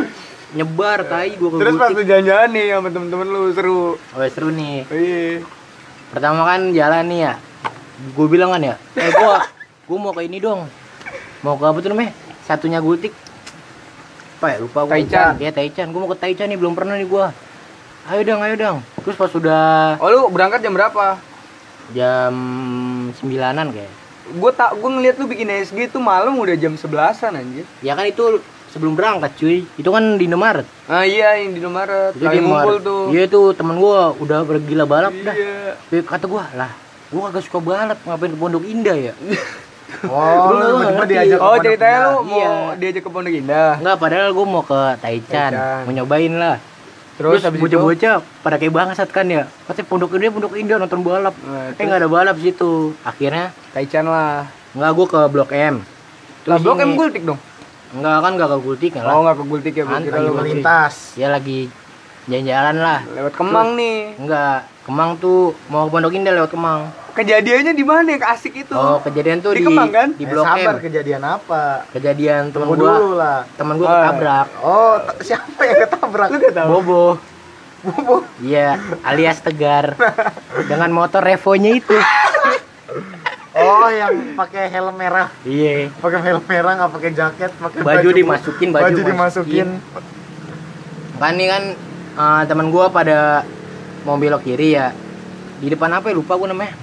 [0.52, 3.82] Nyebar tai gue ke Terus pas lu jalan-jalan nih sama temen-temen lu seru.
[3.96, 4.84] oh seru nih.
[4.88, 5.44] Iya.
[6.12, 7.32] pertama kan jalan nih ya.
[8.12, 9.34] Gue bilang kan ya eh gue
[9.88, 10.68] gue mau ke ini dong.
[11.40, 12.12] Mau ke apa tuh namanya?
[12.44, 13.16] Satunya gultik.
[14.36, 14.56] Apa ya?
[14.60, 15.32] Lupa gue Taichan.
[15.40, 15.88] ya Taichan.
[15.88, 17.26] Gue mau ke Taichan nih belum pernah nih gue
[18.02, 18.76] ayo dong ayo dong.
[19.06, 21.16] Terus pas sudah Oh lu berangkat jam berapa?
[21.92, 22.32] jam
[23.12, 23.92] sembilanan kayak
[24.32, 27.66] Gue tak gue ngeliat lu bikin SG tuh malam udah jam 11-an anjir.
[27.78, 28.38] ya kan itu
[28.68, 32.12] sebelum berangkat cuy itu kan di Indomaret Ah iya yang di Indomaret.
[32.12, 32.46] itu di Indomaret.
[32.64, 33.02] ngumpul tuh.
[33.10, 35.74] iya tuh temen gua udah bergila balap dah Iya.
[35.82, 36.70] Tapi kata gua lah
[37.08, 39.14] gua kagak suka balap ngapain ke Pondok Indah ya
[40.02, 41.12] Oh, Lu ngerti.
[41.12, 42.80] diajak Oh ceritanya lu mau Iya.
[42.80, 43.76] diajak ke Pondok Indah.
[43.76, 45.52] Enggak, padahal gua mau ke Taichan.
[45.84, 46.56] mau nyobain lah.
[47.12, 49.44] Terus, Terus, bocah-bocah pada kayak bangsat kan ya.
[49.68, 51.36] Katanya Pondok Indah, Pondok Indah nonton balap.
[51.44, 52.96] Nah, eh nggak ada balap situ.
[53.04, 54.48] Akhirnya Taichan lah.
[54.72, 55.84] nggak gua ke Blok M.
[56.48, 57.36] Lah blok ini- M Gultik dong.
[57.92, 59.12] Enggak kan enggak ke Gultik lah.
[59.12, 60.94] Oh nggak ke Gultik ya, gua Kan, lagi lu melintas.
[61.20, 61.68] Ya lagi
[62.24, 63.00] jalan-jalan lah.
[63.04, 64.16] lewat Kemang nih.
[64.16, 66.90] Enggak, Kemang tuh mau ke Pondok Indah lewat Kemang.
[67.12, 68.72] Kejadiannya di mana yang asik itu?
[68.72, 70.08] Oh, kejadian tuh Di di Kemang, kan?
[70.10, 70.82] di Eh, Blok sabar M.
[70.82, 71.86] kejadian apa?
[71.92, 73.38] Kejadian temen Tunggu gua, dulu lah.
[73.54, 73.94] temen gua Oh.
[73.94, 74.46] ketabrak.
[74.58, 76.28] Oh, t- siapa yang ketabrak?
[76.28, 76.68] Lu gak tahu?
[76.72, 77.04] Bobo.
[77.84, 78.16] Bobo.
[78.38, 79.94] Iya, alias Tegar.
[80.64, 81.94] Dengan motor Revonya itu.
[83.52, 85.28] Oh, yang pakai helm merah.
[85.44, 85.92] Iya.
[85.94, 89.68] Pakai helm merah nggak pakai jaket, pakai Baju dimasukin, baju baju dimasukin.
[91.14, 91.62] Kan ini kan
[92.16, 93.44] eh, teman gua pada
[94.02, 94.90] mau belok kiri ya.
[95.58, 96.74] Di depan apa ya lupa gua namanya.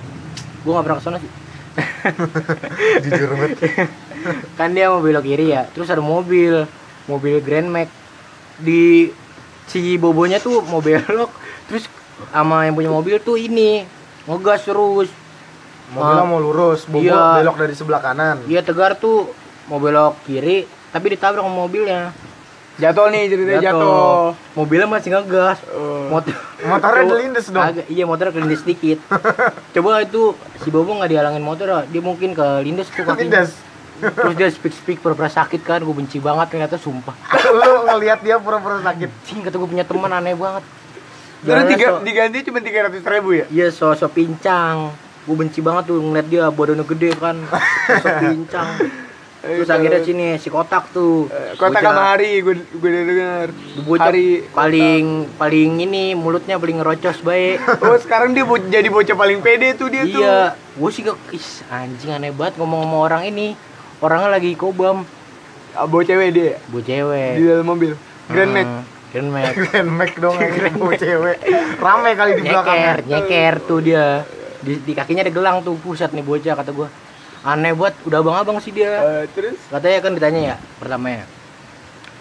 [0.62, 1.32] Gua nggak pernah ke sana sih.
[3.04, 3.60] Jujur banget.
[4.58, 5.68] Kan dia mau belok kiri ya.
[5.70, 6.68] Terus ada mobil,
[7.06, 7.88] mobil Grand Max
[8.60, 9.12] di
[9.66, 11.32] si bobonya tuh mau belok.
[11.68, 11.88] Terus
[12.30, 13.84] sama yang punya mobil tuh ini
[14.26, 15.10] ngegas terus.
[15.90, 16.30] Mobilnya Ah.
[16.30, 17.42] mau lurus, Bobo Iya.
[17.42, 18.46] belok dari sebelah kanan.
[18.46, 19.34] Iya Tegar tuh
[19.66, 22.14] mau belok kiri tapi ditabrak sama mobilnya.
[22.80, 24.32] Jatuh nih ceritanya jatuh.
[24.56, 25.60] Mobilnya masih ngegas.
[25.70, 26.08] Oh.
[26.08, 26.32] Motor
[26.64, 27.60] Motornya dilindes dong.
[27.62, 29.04] Agak- iya motornya kelindes dikit.
[29.76, 31.84] Coba itu si Bobo nggak dihalangin motor, ah.
[31.84, 33.44] dia mungkin ke lindes tuh kakinya.
[33.44, 33.52] Lindes.
[34.00, 37.12] Terus dia speak speak pura-pura sakit kan, gue benci banget ternyata sumpah.
[37.60, 39.10] Lu ngelihat dia pura-pura sakit.
[39.28, 40.64] Cing kata gue punya teman aneh banget.
[41.40, 43.46] Terus tiga, so- diganti cuma tiga ratus ribu ya?
[43.52, 44.96] Iya so, so pincang.
[45.28, 47.36] Gue benci banget tuh ngeliat dia badannya gede kan,
[48.00, 48.68] so pincang.
[49.40, 51.32] Terus akhirnya sini si kotak tuh.
[51.32, 52.92] Eh, Kotak sama Hari, gue gue
[53.82, 57.64] bocah Hari paling paling ini mulutnya paling ngerocos baik.
[57.82, 60.20] Oh sekarang dia bo- jadi bocah paling pede tuh dia tuh.
[60.20, 63.56] iya, gue sih gak, is, anjing aneh banget ngomong sama orang ini.
[64.00, 65.08] Orangnya lagi kobam,
[65.70, 67.32] Ah, Bawa cewek dia bu cewek.
[67.36, 67.94] di dalam mobil.
[68.28, 68.66] Grand Max.
[68.66, 69.54] Hmm, Grand Max.
[69.66, 71.38] Grand Max dong yang mau cewek.
[71.78, 72.94] Rame kali di nyeker, belakangnya.
[73.08, 74.06] nyeker tuh dia.
[74.60, 76.92] Di, di kakinya ada gelang tuh, pusat nih bocah kata gua.
[77.40, 78.92] Aneh banget, udah abang-abang sih dia.
[79.00, 81.24] Eh, terus Katanya kan ditanya ya, pertamanya.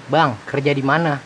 [0.07, 1.19] Bang, kerja di mana?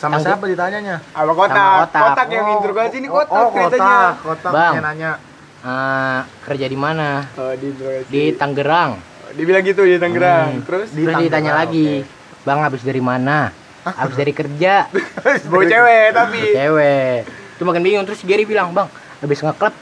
[0.00, 0.96] Sama Tangguh- siapa ditanyanya?
[1.12, 1.56] apa kotak?
[1.56, 2.26] Sama kotak.
[2.32, 4.74] yang Oh, interogasi ini oh, kotak oh, kotak, kotak Bang.
[4.74, 5.12] yang nanya.
[5.60, 7.28] Ah, kerja di mana?
[7.36, 7.68] Oh, di.
[8.08, 8.96] Di Tangerang.
[9.36, 10.56] Dibilang gitu di Tangerang.
[10.56, 10.64] Hmm.
[10.64, 12.02] Terus Di Terus ditanya lagi,
[12.42, 13.52] Bang habis dari mana?
[13.84, 14.88] Habis dari kerja.
[15.52, 17.16] bawa cewek tapi Cewek.
[17.56, 18.88] Itu makin bingung terus Gary bilang, "Bang,
[19.20, 19.72] habis ngeklub."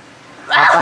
[0.51, 0.81] Apa?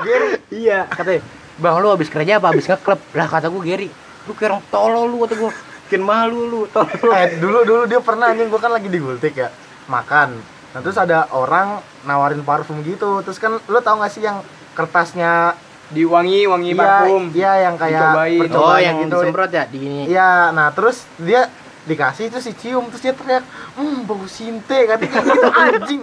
[0.06, 1.24] Gary, iya, katanya.
[1.58, 3.02] Bang, lu habis kerja apa habis ngeklub?
[3.18, 3.90] Lah kata gua Gary,
[4.26, 5.52] lu kayak orang tolol lu kata gua.
[5.88, 7.10] Bikin malu lu, tolol.
[7.16, 9.50] eh dulu dulu dia pernah anjing gua kan lagi di Gultik ya.
[9.90, 10.28] Makan.
[10.68, 13.24] Nah, terus ada orang nawarin parfum gitu.
[13.26, 14.44] Terus kan lu tau gak sih yang
[14.76, 15.56] kertasnya
[15.88, 17.22] diwangi wangi iya, parfum.
[17.32, 18.50] Iya, yang kayak Dicobain.
[18.52, 19.16] Oh, yang gitu.
[19.16, 20.00] disemprot ya di ini.
[20.12, 21.48] Iya, nah terus dia
[21.88, 23.40] dikasih itu si cium terus dia teriak,
[23.72, 26.02] hmm bau sinte katanya gitu anjing,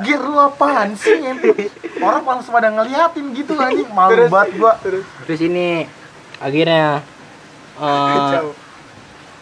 [0.00, 1.68] gear lu apaan sih ente?
[1.98, 4.72] Orang langsung pada ngeliatin gitu anjing, malu Terus- banget gua.
[4.80, 5.84] Terus Terus ini
[6.36, 7.04] akhirnya
[7.76, 8.50] eh, kacau.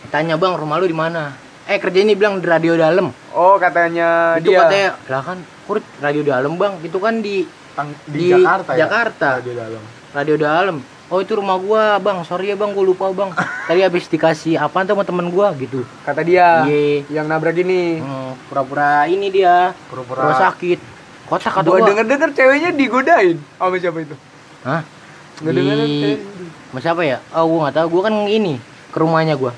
[0.09, 1.33] tanya bang rumah lu di mana?
[1.65, 3.09] Eh kerja ini bilang di radio dalam.
[3.31, 4.59] Oh, katanya itu dia.
[4.61, 8.79] katanya lah kan kur radio dalam bang itu kan di Tang- Di di, Jakarta ya.
[8.85, 9.29] Jakarta.
[9.41, 9.83] di dalam.
[10.13, 10.77] radio dalam.
[11.15, 13.31] Oh itu rumah gua bang, sorry ya bang, gua lupa bang.
[13.71, 15.87] Tadi habis dikasih apa sama temen gua gitu.
[16.03, 16.67] Kata dia.
[16.67, 17.07] Iya.
[17.07, 18.03] Yang nabrak ini.
[18.03, 20.83] Hmm, pura-pura ini dia, Pura-pura pura sakit.
[21.31, 21.87] Kotak kata Gua gua.
[21.95, 24.19] denger-denger ceweknya digodain sama siapa itu?
[24.67, 24.83] Hah?
[25.39, 26.19] Denger Di
[26.75, 27.23] sama siapa ya?
[27.31, 27.87] Oh gua nggak tahu.
[27.95, 28.59] Gua kan ini
[28.91, 29.55] ke rumahnya gua.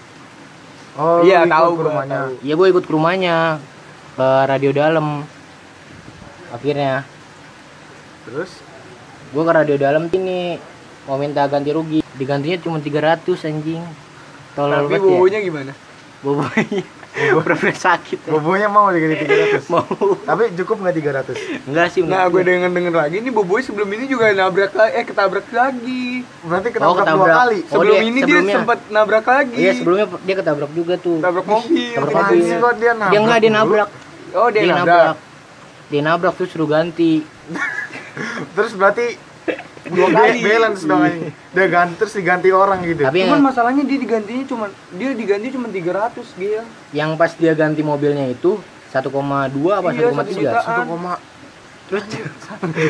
[1.00, 2.36] Oh, Iya, tahu ke rumahnya.
[2.44, 3.64] Iya gua ikut ke rumahnya
[4.12, 5.24] ke radio dalam.
[6.52, 7.08] Akhirnya
[8.28, 8.60] Terus
[9.32, 10.60] gua ke radio dalam ini
[11.06, 12.00] mau minta ganti rugi.
[12.12, 13.82] Digantinya cuma 300 anjing.
[14.52, 15.06] Tolol Tapi banget ya.
[15.06, 15.72] bobonya gimana?
[16.20, 16.82] Bobonya.
[17.16, 18.30] Pura-pura sakit ya.
[18.30, 19.16] bobonya mau diganti
[19.62, 19.68] 300.
[19.68, 19.84] Mau.
[20.18, 21.64] Tapi cukup nggak 300?
[21.64, 22.42] Enggak sih Nah, gue menurut gua.
[22.42, 26.04] denger denger lagi nih Boboy sebelum ini juga nabrak lagi, eh ketabrak lagi.
[26.42, 27.36] Berarti Oh, ketabrak dua ketabrak.
[27.38, 27.58] kali.
[27.58, 28.44] Oh, Sebelum dia- ini sebelumnya.
[28.44, 29.56] dia sempat nabrak lagi.
[29.56, 31.18] Iya sebelumnya dia ketabrak juga tuh.
[31.18, 31.88] Tabrak mobil.
[31.90, 32.20] Tabrak gitu.
[32.36, 32.56] mobil.
[32.58, 33.10] Kok dia nabrak?
[33.10, 33.88] Dia enggak dia nabrak.
[34.34, 35.16] Oh, dia, nabrak.
[35.86, 37.12] Dia nabrak terus suruh ganti.
[38.52, 39.06] Terus berarti
[39.86, 40.38] Dua kali.
[40.40, 41.30] balance dong anjing.
[41.50, 43.02] Dia ganti terus diganti orang gitu.
[43.02, 46.60] Tapi Cuman yang, masalahnya dia digantinya cuman dia diganti cuma 300 dia.
[46.90, 48.58] yang pas dia ganti mobilnya itu
[48.88, 49.06] 1,2
[49.70, 50.64] apa Iya, 1,3 satu jutaan.
[50.64, 51.14] Satu koma
[51.86, 52.02] terus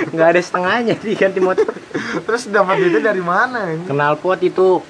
[0.08, 1.68] nggak ada setengahnya diganti motor
[2.24, 3.84] terus dapat itu dari mana ini?
[3.84, 4.80] knalpot itu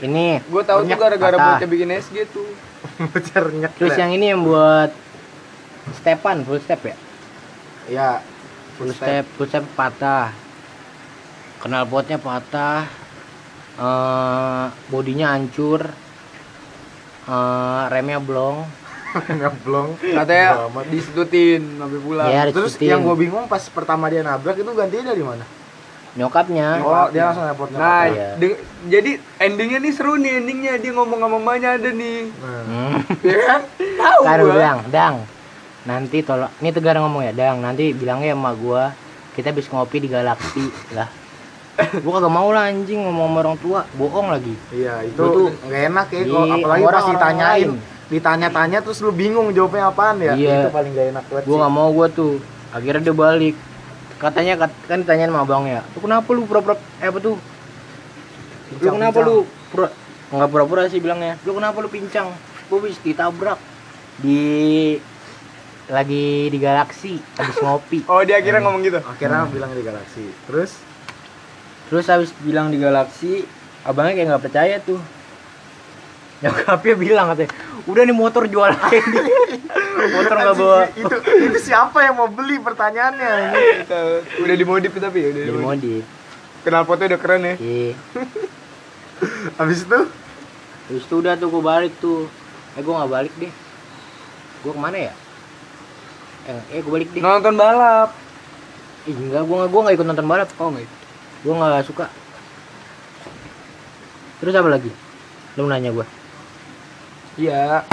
[0.00, 2.48] ini Gue tahu tuh gara-gara bocah bikin SG tuh.
[3.12, 3.76] Bocor nyek.
[3.76, 4.96] terus yang ini yang buat
[5.94, 6.96] stepan full step ya
[7.84, 8.10] ya
[8.74, 10.32] full step full step patah
[11.64, 12.84] knalpotnya patah
[13.74, 15.80] eh bodinya hancur
[17.24, 18.62] eh remnya blong
[19.30, 19.94] ngeblong.
[19.94, 20.90] Katanya Amat.
[20.90, 22.26] disetutin sampai pulang.
[22.26, 25.46] ya Terus yang gue bingung pas pertama dia nabrak itu gantinya dari mana?
[26.14, 28.38] nyokapnya Oh, dia langsung repot Nah, Iya.
[28.38, 32.30] de- jadi endingnya nih seru nih endingnya dia ngomong sama mamanya ada nih.
[32.38, 33.02] Hmm.
[33.20, 33.60] Ya kan?
[34.02, 34.50] Tahu gua.
[34.52, 35.16] bilang dang
[35.84, 38.94] nanti tolong ini tegar ngomong ya dang nanti bilangnya sama gua
[39.34, 41.06] kita habis ngopi di galaksi lah
[42.00, 45.52] gua kagak mau lah anjing ngomong sama orang tua bohong lagi Iya, itu Gua tuh-
[45.60, 47.70] nggak enak ya kalau apalagi orang- pas ditanyain.
[48.04, 50.34] Ditanya-tanya terus lu bingung jawabnya apaan ya?
[50.34, 50.56] Iya.
[50.60, 51.42] Itu paling gak enak banget.
[51.44, 51.56] sih.
[51.56, 52.32] nggak mau gua tuh
[52.70, 53.56] akhirnya dia balik
[54.14, 57.34] katanya kat- kan ditanyain sama abangnya lu kenapa lu pura-pura eh apa tuh
[58.72, 59.26] lu kenapa pincang.
[59.26, 59.36] lu
[59.68, 59.88] pura
[60.30, 62.30] nggak pura-pura sih bilangnya lu kenapa lu pincang
[62.64, 63.58] gua habis ditabrak
[64.16, 64.40] di
[65.86, 68.98] lagi di galaksi habis ngopi Oh, dia akhirnya ngomong gitu.
[69.00, 70.24] Akhirnya bilang di galaksi.
[70.46, 70.80] Terus
[71.94, 73.46] Terus habis bilang di galaksi,
[73.86, 74.98] abangnya kayak nggak percaya tuh.
[76.42, 77.54] Nyokapnya bilang katanya,
[77.86, 78.98] udah nih motor jual lagi.
[80.18, 80.90] motor nggak bawa.
[80.90, 83.30] Itu itu siapa yang mau beli pertanyaannya
[84.42, 85.62] udah dimodif tapi ya, udah dimodif.
[85.62, 86.04] modif.
[86.66, 87.54] Kenal potnya udah keren ya.
[87.62, 87.94] Iya.
[89.62, 90.00] Habis itu
[90.90, 92.26] Terus tuh udah tuh gue balik tuh.
[92.74, 93.54] Eh gue nggak balik deh.
[94.66, 95.14] Gue ke mana ya?
[96.50, 97.22] Eh, eh gue balik deh.
[97.22, 98.10] Nonton balap.
[99.06, 100.50] Ih, enggak, gue nggak gue nggak ikut nonton balap.
[100.58, 101.03] Oh, enggak.
[101.44, 102.08] Gue nggak suka.
[104.40, 104.90] Terus apa lagi?
[105.54, 106.06] Lu nanya gue.
[107.36, 107.84] Iya.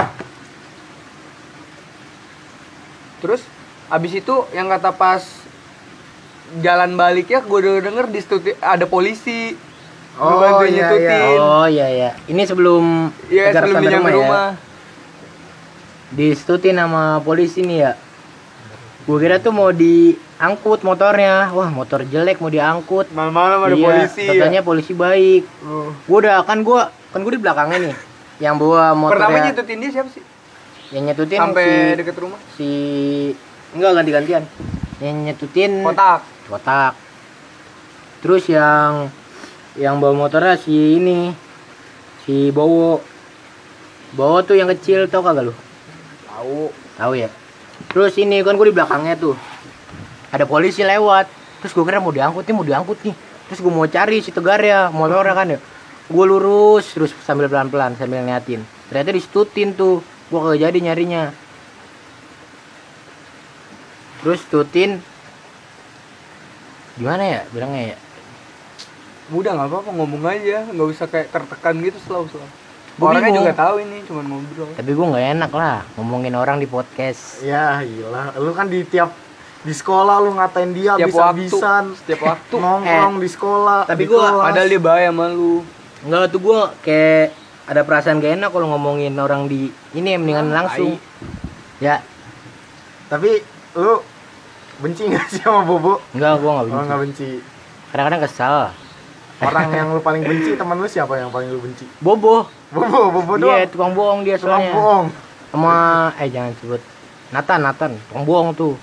[3.20, 3.44] Terus
[3.86, 5.20] abis itu yang kata pas
[6.58, 9.54] jalan baliknya gue udah denger di studi- ada polisi.
[10.12, 11.36] Oh, iya, nyututin.
[11.38, 12.10] Oh iya iya.
[12.26, 14.16] Ini sebelum Iya Tegar sebelum sampai dia nyampe ya.
[14.16, 14.48] rumah.
[16.12, 17.92] distutin sama polisi nih ya
[19.08, 19.72] gue kira tuh mau
[20.42, 24.26] diangkut motornya wah motor jelek mau diangkut Malam-malam ada Iya, polisi.
[24.26, 24.66] katanya Ya.
[24.66, 25.94] polisi baik Oh.
[25.94, 26.80] gue udah kan gue
[27.14, 27.94] kan gue di belakangnya nih
[28.42, 30.24] yang bawa motor Pertama ya, nyututin dia siapa sih?
[30.90, 32.40] yang nyetutin Sampai si, deket rumah.
[32.52, 32.70] si
[33.70, 34.42] enggak ganti-gantian
[34.98, 36.26] yang nyetutin Kotak.
[36.50, 36.92] kotak
[38.18, 39.14] terus yang
[39.74, 41.30] yang bawa motornya si ini
[42.20, 42.98] si Bowo
[44.12, 45.54] Bowo tuh yang kecil tau kagak lu
[46.26, 46.66] Tahu.
[46.98, 47.30] tahu ya
[47.86, 49.38] terus ini kan gue di belakangnya tuh
[50.32, 51.28] ada polisi lewat.
[51.62, 53.14] Terus gue kira mau diangkut nih mau diangkut nih.
[53.46, 55.58] Terus gue mau cari si tegar ya motornya kan ya.
[56.08, 58.64] Gue lurus terus sambil pelan pelan sambil ngeliatin.
[58.90, 60.00] Ternyata disetutin tuh
[60.32, 61.22] gue kagak jadi nyarinya.
[64.22, 64.98] Terus tutin
[66.96, 67.98] gimana ya bilangnya ya?
[69.32, 72.52] Udah nggak apa-apa ngomong aja, nggak usah kayak tertekan gitu selalu selalu.
[73.00, 73.48] Gua Orangnya bingung.
[73.48, 74.68] juga tahu ini cuman ngobrol.
[74.76, 77.40] tapi gue nggak enak lah ngomongin orang di podcast.
[77.40, 79.08] Ya gila, lu kan di tiap
[79.62, 82.54] di sekolah lu ngatain dia Setiap bisa waktu, bisan setiap waktu.
[82.56, 83.80] nongkrong di sekolah.
[83.84, 84.44] tapi di gua- kelas.
[84.44, 85.54] Padahal dia bahaya sama lu.
[86.02, 87.26] Enggak tuh gue kayak
[87.64, 89.60] ada perasaan gak enak kalau ngomongin orang di
[89.92, 90.98] ini mendingan langsung
[91.78, 92.02] ya
[93.06, 93.38] Tapi
[93.72, 94.02] lu
[94.78, 96.02] benci gak sih sama Bobo?
[96.10, 97.30] enggak gue nggak Oh benci nggak benci.
[97.88, 98.54] kadang-kadang kesal
[99.38, 101.86] Orang yang lu paling benci, teman lu siapa yang paling lu benci?
[101.98, 103.70] bobo Bobo, Bobo dia doang.
[103.70, 105.06] tukang bohong dia Tukang soalnya bohong.
[105.52, 105.76] sama
[106.16, 106.82] eh jangan sebut
[107.30, 108.74] Nathan Nathan tukang bohong tuh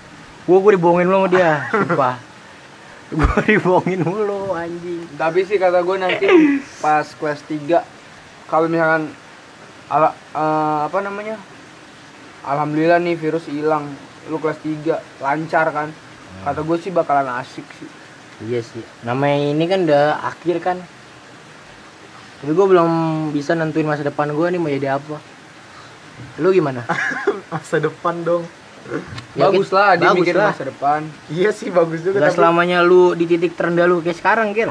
[0.49, 2.15] gue gue dibohongin mulu sama dia sumpah
[3.13, 6.25] gue dibohongin mulu anjing Tapi sih kata gue nanti
[6.81, 9.13] pas kelas 3 kalau misalkan
[9.93, 11.37] ala, eh, apa namanya?
[12.41, 13.93] Alhamdulillah nih virus hilang.
[14.25, 15.93] Lu kelas 3 lancar kan?
[16.41, 17.89] Kata gue sih bakalan asik sih.
[18.39, 20.79] iya sih namanya ini kan udah akhir kan
[22.39, 22.91] tapi gue belum
[23.35, 25.19] bisa nentuin masa depan gue nih mau jadi apa
[26.39, 26.87] lu gimana
[27.51, 28.45] Masa depan dong.
[29.31, 29.75] Ya, bagus Kit.
[29.75, 30.49] lah dia Bagus mikir lah.
[30.49, 30.99] masa depan.
[31.27, 34.69] Iya sih bagus juga Gak tapi selamanya lu di titik terendah lu kayak sekarang Gil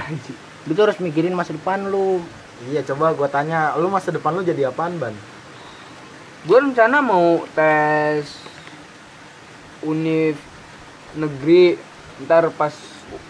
[0.65, 2.21] Lu tuh harus mikirin masa depan lu
[2.65, 5.15] Iya coba gua tanya, lu masa depan lu jadi apaan, Ban?
[6.41, 8.27] Gue rencana mau tes
[9.81, 10.35] univ
[11.15, 11.79] negeri
[12.21, 12.75] ntar pas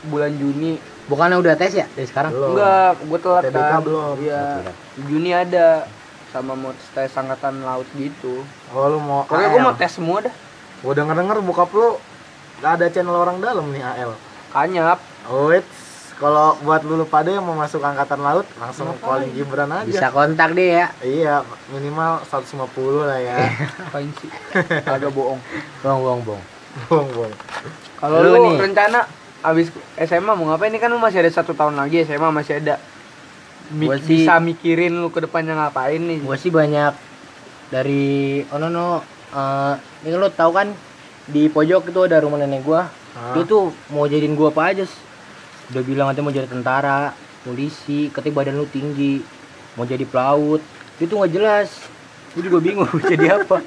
[0.05, 0.81] bulan Juni.
[1.05, 2.33] Bukannya udah tes ya dari sekarang?
[2.33, 2.53] Belum.
[2.53, 3.81] Enggak, gue telat TBK kan.
[3.81, 4.15] belum.
[4.19, 4.45] Iya.
[4.61, 4.77] Telat.
[5.05, 5.67] Juni ada
[6.29, 8.45] sama mau tes angkatan laut gitu.
[8.71, 9.67] Oh lu mau Pokoknya gue AL.
[9.67, 10.35] mau tes semua dah.
[10.79, 11.99] Gua denger-denger bokap lu
[12.59, 14.15] gak ada channel orang dalam nih AL.
[14.49, 14.99] Kanyap.
[15.27, 15.53] Oh,
[16.17, 19.87] kalau buat lu pada yang mau masuk angkatan laut langsung calling Gibran aja.
[19.87, 21.35] Bisa kontak deh ya Iya,
[21.69, 22.67] minimal 150
[23.01, 23.37] lah ya.
[23.81, 24.31] Apain sih?
[24.89, 25.39] Agak bohong.
[25.79, 26.45] Bohong bohong bohong
[26.85, 27.35] Bohong, bohong.
[27.97, 28.59] Kalau Lu lu, nih.
[28.61, 29.07] rencana
[29.41, 30.69] abis SMA mau ngapain?
[30.69, 32.83] Ini kan lu masih ada satu tahun lagi SMA masih ada.
[33.69, 36.97] Mi- Gua sih- bisa mikirin lu ke depannya ngapain nih gue sih banyak
[37.69, 39.75] dari oh no no eh,
[40.05, 40.71] ini lo tau kan
[41.29, 42.89] di pojok itu ada rumah nenek gua.
[43.19, 43.35] Ah.
[43.35, 44.85] dia tuh mau jadiin gua apa aja
[45.69, 47.01] udah bilang katanya mau jadi tentara
[47.43, 49.21] polisi katanya badan lu tinggi
[49.77, 50.65] mau jadi pelaut.
[50.97, 51.69] Dia tuh nggak jelas.
[52.35, 53.61] Gue juga bingung jadi apa?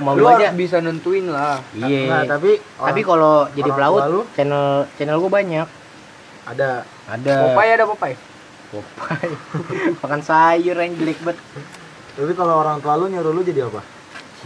[0.00, 0.52] Mau lu aja.
[0.52, 1.58] bisa nentuin lah.
[1.74, 2.24] Iya.
[2.24, 4.20] Tapi tapi orang- kalau jadi pelaut tua lu?
[4.38, 5.68] channel channel gua banyak.
[6.46, 6.86] Ada.
[7.10, 7.34] Ada.
[7.42, 8.16] Popeye ada Popeye?
[8.70, 9.34] Popeye.
[10.02, 11.38] makan sayur yang jelek banget.
[12.16, 13.95] Tapi kalau orang tua lu nyuruh lu jadi apa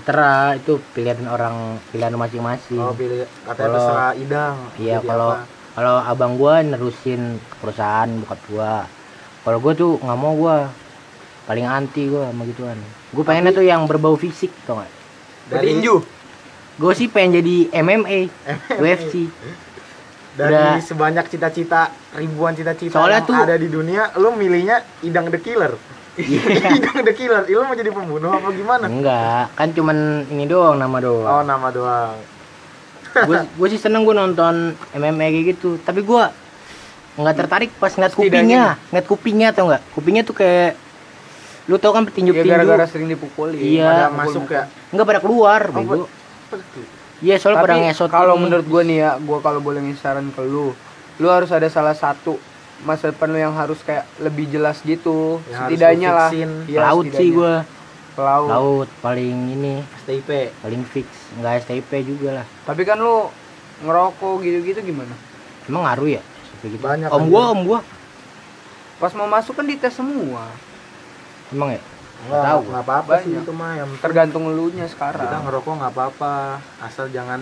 [0.01, 5.31] Citra itu pilihan orang pilihan masing-masing oh pilih katanya Kalau- terserah idang Iya kalau
[5.71, 8.75] kalau abang gua nerusin perusahaan bokap gua.
[9.41, 10.73] Kalau gua tuh nggak mau gua
[11.45, 12.81] paling anti gua sama gituan.
[13.11, 14.89] Gua pengennya tuh yang berbau fisik tau gak?
[15.49, 16.01] Dari- petinju
[16.75, 18.33] Gue sih pengen jadi MMA,
[18.75, 19.29] UFC.
[20.33, 20.81] dari Udah.
[20.81, 25.77] sebanyak cita-cita ribuan cita-cita Soalnya yang tuh- ada di dunia lu milihnya idang the killer
[26.21, 28.85] idang the killer lu mau jadi pembunuh apa gimana?
[28.87, 29.97] Enggak, kan cuman
[30.29, 31.45] ini doang nama oh doang.
[31.45, 32.15] nama doang.
[33.27, 36.31] Gue gue sih seneng gua nonton MMA kayak gitu, tapi gua
[37.19, 39.83] nggak tertarik pas ngeliat kupingnya, ngeliat kupingnya tau nggak?
[39.93, 40.79] Kupingnya tuh kayak
[41.67, 43.87] lu tau kan ya petinju-petinju gara-gara sering dipukuli Iya.
[43.87, 44.67] pada masuk ya?
[44.95, 45.95] Nggak pada keluar Oh, bego.
[47.21, 48.43] iya soalnya pada ngesot kalau ini.
[48.47, 50.73] menurut gua nih ya gua kalau boleh ngasih saran ke lu
[51.21, 52.39] lu harus ada salah satu
[52.85, 55.41] masa depan lu yang harus kayak lebih jelas gitu.
[55.49, 56.31] Yang harus setidaknya lu lah.
[56.33, 57.37] Iya, laut sih setidaknya.
[57.37, 57.55] gua.
[58.11, 59.75] Pelaut laut paling ini.
[60.05, 61.07] STIP paling fix.
[61.39, 62.47] Nggak STP juga lah.
[62.67, 63.29] Tapi kan lu
[63.85, 65.15] ngerokok gitu-gitu gimana?
[65.69, 66.23] Emang ngaruh ya?
[66.61, 66.77] Gitu.
[66.81, 67.81] Banyak om gua om gua.
[69.01, 70.45] Pas mau masuk kan dites semua.
[71.49, 71.81] Emang ya?
[72.21, 72.61] Nggak, tahu.
[72.69, 76.61] nggak apa-apa sih itu mah yang tergantung elunya kita sekarang ngerokok nggak apa-apa.
[76.85, 77.41] Asal jangan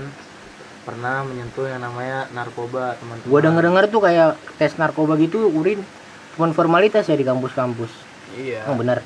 [0.89, 3.29] pernah menyentuh yang namanya narkoba teman-teman.
[3.29, 5.85] Gua denger denger tuh kayak tes narkoba gitu urin
[6.33, 7.93] cuman formalitas ya di kampus-kampus.
[8.33, 8.65] Iya.
[8.65, 8.99] Emang bener?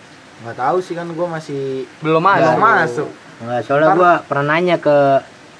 [0.46, 3.08] Nggak tahu sih kan gua masih belum masuk belum masuk.
[3.42, 4.96] nggak soalnya Ntar- gua pernah nanya ke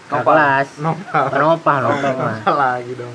[0.06, 0.26] ke Nopal.
[0.30, 0.68] kelas.
[0.78, 1.24] Nopal.
[1.26, 3.14] Penopah nopal mah lagi dong.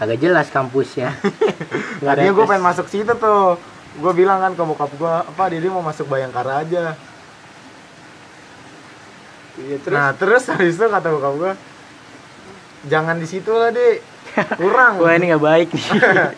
[0.00, 1.12] Agak jelas kampusnya.
[2.00, 3.56] Nggak ada tadinya gue pengen masuk situ tuh.
[3.96, 6.92] Gue bilang kan ke bokap gue apa Didi mau masuk Bayangkara aja?
[9.56, 9.96] Iya terus?
[9.96, 11.52] Nah terus habis itu kata bokap gue
[12.86, 14.02] jangan di situ lah deh
[14.56, 14.98] kurang.
[15.02, 15.86] Wah ini nggak baik nih.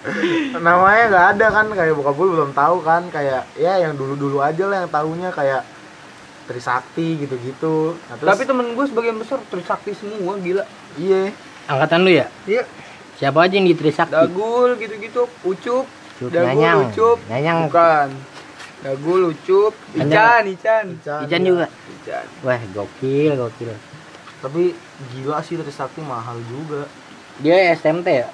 [0.67, 4.39] Namanya nggak ada kan kayak bokap gue belum tahu kan kayak ya yang dulu dulu
[4.39, 5.63] aja lah yang tahunya kayak
[6.49, 7.93] Trisakti gitu-gitu.
[8.09, 10.65] Nah, terus, tapi temen gue sebagian besar trisakti semua gila.
[10.97, 11.37] Iya.
[11.69, 12.27] Angkatan lu ya?
[12.49, 12.65] Iya.
[13.21, 14.17] Siapa aja yang di Trisakti?
[14.17, 15.85] Dagul gitu-gitu ucup.
[16.17, 16.79] Cup, dagul Nyanyang.
[16.89, 17.19] ucup.
[17.29, 17.59] Nyanyang.
[17.69, 18.09] bukan.
[18.81, 19.73] Dagul ucup.
[19.93, 20.85] Ican ican.
[20.97, 21.49] Ican, Ican iya.
[21.53, 22.27] juga ican.
[22.41, 23.69] Wah gokil gokil.
[24.41, 24.65] Tapi
[25.09, 26.87] gila sih Trisakti mahal juga.
[27.39, 28.29] Dia STMT ya?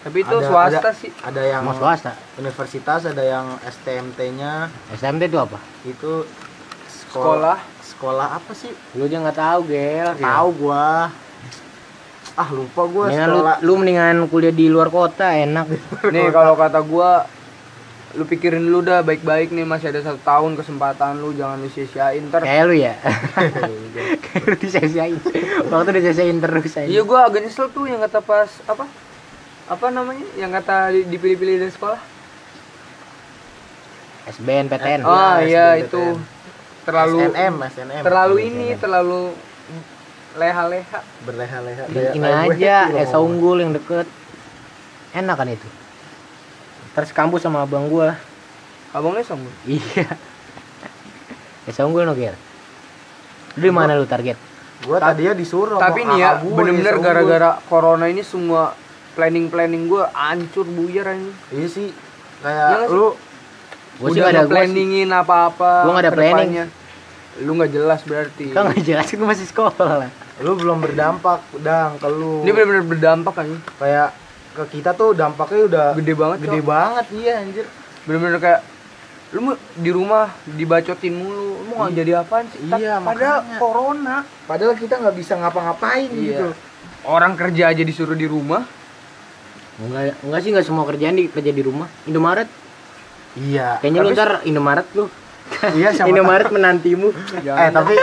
[0.00, 1.10] Tapi itu Ada- swasta ada- sih.
[1.18, 2.12] ada yang mau swasta?
[2.36, 5.58] universitas ada yang STMT-nya STMT itu apa?
[5.82, 6.28] Itu
[6.86, 7.58] sekolah.
[7.80, 8.70] sekolah apa sih?
[8.94, 10.08] Lu aja nggak tahu gel.
[10.14, 11.08] Tahu gua.
[12.34, 13.56] Ah lupa gua mendingan lu, sekolah.
[13.62, 15.66] lu mendingan kuliah di luar kota enak.
[16.10, 17.24] Nih kalau kata gua
[18.14, 22.22] lu pikirin dulu dah baik-baik nih masih ada satu tahun kesempatan lu jangan lu sia-siain
[22.24, 22.40] ntar.
[22.40, 22.94] Kayak lu ya?
[24.24, 25.18] Kayak lu disesiain
[25.66, 28.86] waktu disesiain terus aja iya gua agak nyesel tuh yang kata pas apa?
[29.66, 30.22] Apa namanya?
[30.34, 32.00] Yang kata di- dipilih-pilih dari sekolah.
[34.26, 35.46] SBN PTN Eh, ah SBMPTN.
[35.46, 36.04] iya itu.
[36.84, 38.80] Terlalu SNM SNM terlalu Iya, ini SNM.
[38.80, 39.22] terlalu
[40.34, 41.00] leha-leha.
[41.22, 41.84] Berleha-leha.
[42.12, 43.16] Ini- aja Esa.
[43.18, 44.06] Unggul yang deket.
[45.12, 45.68] Enak kan itu
[46.94, 48.14] terus kampus sama abang gua.
[48.94, 50.06] Abangnya sama iya.
[51.66, 52.30] Esa Unggul no lu
[53.54, 54.38] di mana lu target?
[54.86, 57.06] Gua tadinya disuruh tapi nih ya bener-bener Unggul.
[57.06, 58.74] gara-gara corona ini semua
[59.14, 61.88] planning planning gua hancur buyar ini iya sih.
[61.90, 62.94] Iya kayak sih?
[62.94, 63.06] lu
[63.98, 66.50] gua sih gak ada planningin apa-apa Gua nggak ada planning.
[67.42, 68.54] lu nggak jelas berarti.
[68.54, 69.06] Kan nggak jelas?
[69.10, 70.06] Gua masih sekolah.
[70.42, 72.42] Lu belum berdampak dang ke lu.
[72.46, 73.48] Ini bener-bener berdampak kan
[73.82, 74.14] kayak
[74.54, 76.64] ke kita tuh dampaknya udah gede banget gede Cok.
[76.64, 77.66] banget iya anjir.
[78.04, 78.60] Bener-bener kayak
[79.30, 82.62] lu mau di rumah dibacotin mulu lu mau jadi apaan sih?
[82.64, 83.58] Iya, padahal makanya.
[83.58, 84.16] corona.
[84.46, 86.22] Padahal kita nggak bisa ngapa-ngapain Iya.
[86.24, 86.46] gitu.
[87.04, 88.62] Orang kerja aja disuruh di rumah.
[89.76, 91.90] Enggak enggak sih enggak semua kerjaan di kerja di rumah.
[92.04, 92.46] Indomaret.
[93.34, 93.82] Iya.
[93.82, 95.10] Kayaknya lu ntar Indomaret lu
[95.72, 97.08] iya siapa Indomaret menantimu.
[97.40, 97.94] Eh tapi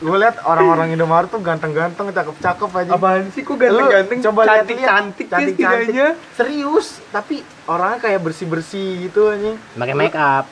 [0.00, 2.90] gue lihat orang-orang Indomaret tuh ganteng-ganteng cakep-cakep aja.
[2.94, 3.86] Apaan sih kok Lu
[4.22, 5.94] coba lihat cantik cantik cantik cantik
[6.32, 9.56] serius tapi orangnya kayak bersih bersih gitu anjing.
[9.74, 10.46] Pakai make up.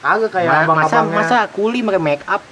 [0.00, 2.42] Agak kayak Ma- abang masa abangnya masa kuli pakai make up?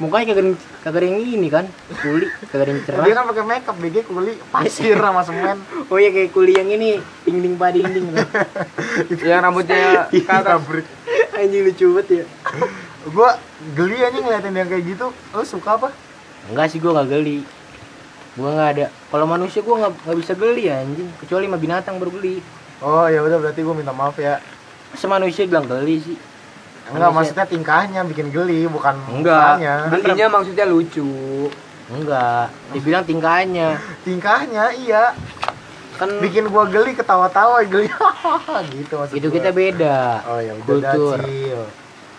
[0.00, 1.64] Mukanya kagak kagak ada yang ini kan
[2.00, 3.04] kuli kagak ada yang cerah.
[3.04, 5.58] Dia kan pakai makeup BG kuli pasir sama semen.
[5.92, 8.06] Oh iya kayak kuli yang ini ding ding pa ding ding
[9.22, 10.58] yang rambutnya Iya, kata.
[11.42, 12.24] Anjing lucu banget ya.
[13.14, 13.34] Gua
[13.74, 15.06] geli aja ngeliatin yang kayak gitu.
[15.10, 15.88] Lu suka apa?
[16.46, 17.42] Enggak sih gua nggak geli.
[18.34, 18.86] Gua nggak ada.
[19.10, 22.38] Kalau manusia gua nggak nggak bisa geli anjing, kecuali sama binatang baru geli.
[22.78, 24.38] Oh ya udah berarti gua minta maaf ya.
[24.90, 26.16] Masa manusia bilang geli sih?
[26.82, 29.58] Enggak, Manusia- maksudnya tingkahnya bikin geli, bukan Enggak.
[29.58, 29.74] mukanya.
[29.88, 31.10] Belinya maksudnya lucu.
[31.88, 33.78] Enggak, dibilang tingkahnya.
[34.02, 35.14] Tingkahnya iya.
[36.02, 37.86] Kan Bikin gua geli ketawa-tawa geli.
[38.74, 39.36] gitu maksud itu gua.
[39.38, 39.98] kita beda.
[40.26, 41.16] Oh ya udah kultur.
[41.16, 41.60] Dacil.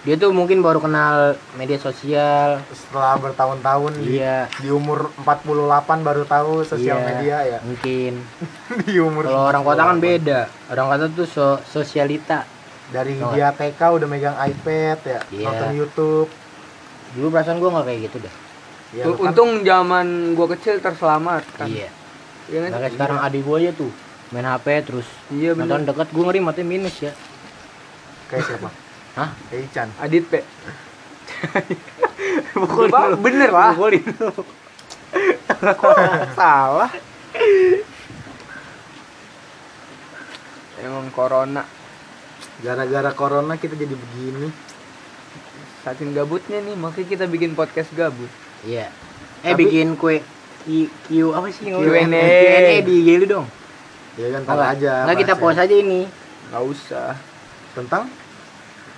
[0.04, 1.16] Dia tuh mungkin baru kenal
[1.54, 2.60] media sosial.
[2.70, 4.52] Setelah bertahun-tahun di, Iya.
[4.58, 5.64] di umur 48
[6.00, 7.60] baru tahu sosial Iya, media ya.
[7.60, 8.20] Mungkin.
[8.84, 10.04] di umur Kalau orang kota kan 48.
[10.06, 10.40] beda.
[10.70, 12.44] Orang kota tuh so- sosialita.
[12.88, 15.46] Dari Tau dia TK udah megang iPad ya, Iya.
[15.46, 16.28] nonton YouTube.
[17.14, 18.36] Dulu perasaan gua nggak kayak gitu dah.
[18.92, 21.66] Ya, kan- Untung zaman gua kecil terselamatkan.
[21.66, 21.90] Iya.
[22.46, 22.70] Iya kan?
[22.70, 23.90] Nah, kayak sekarang adik gua aja tuh
[24.30, 25.70] main HP terus Iya bener.
[25.70, 27.12] nonton deket gua ngeri matanya minus ya.
[28.28, 28.68] kayak siapa?
[29.14, 29.30] Hah?
[29.48, 29.88] Kayak Ican.
[29.98, 30.34] Adit P.
[32.52, 33.16] Pukulin Ba- lu.
[33.20, 33.72] bener lah.
[33.72, 34.30] Pukulin lu.
[36.34, 36.90] Salah.
[40.78, 41.62] Emang corona
[42.60, 44.48] Gara-gara corona kita jadi begini.
[45.84, 48.28] saking gabutnya nih makanya kita bikin podcast gabut.
[48.64, 48.88] Iya.
[49.44, 50.24] Eh Tapi- bikin kue
[50.64, 52.08] Q, Q apa sih Q&A.
[52.08, 53.48] Q&A di IG lu dong.
[54.16, 54.94] Ya kan Enggak, ntar aja.
[55.04, 56.08] Enggak kita post aja ini.
[56.52, 57.10] Gak usah.
[57.74, 58.06] Tentang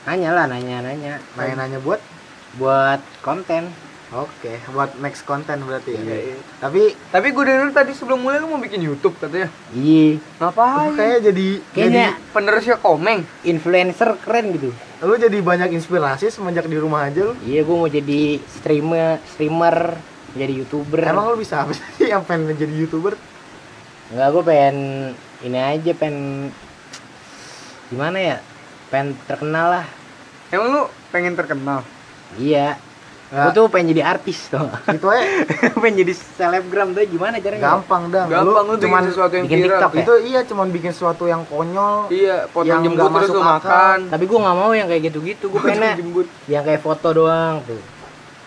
[0.06, 1.18] Nanya lah, nanya nanya.
[1.34, 1.98] nanya-nanya buat
[2.56, 3.74] Buat konten.
[4.14, 6.00] Oke, buat next konten berarti ya.
[6.00, 6.38] Iya, iya.
[6.62, 9.50] Tapi Tapi gue denger tadi sebelum mulai lu mau bikin YouTube katanya.
[9.74, 10.22] Iya.
[10.38, 10.94] Ngapain?
[10.94, 13.26] kayak jadi Kayaknya Penerusnya komeng.
[13.42, 14.70] influencer keren gitu.
[14.72, 17.34] jadi lu jadi banyak inspirasi semenjak di rumah aja lu.
[17.44, 19.98] Iya, gua mau jadi streamer, streamer,
[20.36, 21.00] jadi youtuber.
[21.00, 23.16] Emang lu bisa apa sih yang pengen jadi youtuber?
[24.12, 24.78] Enggak, gue pengen
[25.42, 26.52] ini aja pengen
[27.90, 28.38] gimana ya?
[28.92, 29.86] Pengen terkenal lah.
[30.54, 31.82] Emang lu pengen terkenal?
[32.38, 32.78] Iya.
[33.26, 34.70] Gue tuh pengen jadi artis tuh.
[34.86, 35.26] Itu aja
[35.82, 37.64] pengen jadi selebgram tuh gimana caranya?
[37.74, 38.30] gampang dah.
[38.30, 39.72] Gampang lu, cuman bikin sesuatu yang bikin viral.
[39.74, 40.04] TikTok ya?
[40.06, 42.14] itu iya cuman bikin sesuatu yang konyol.
[42.14, 43.98] Iya, potong Yang jembut terus masuk lu makan.
[44.14, 45.46] Tapi gue nggak mau yang kayak gitu-gitu.
[45.50, 45.98] Gue pengen
[46.46, 47.95] yang kayak foto doang tuh.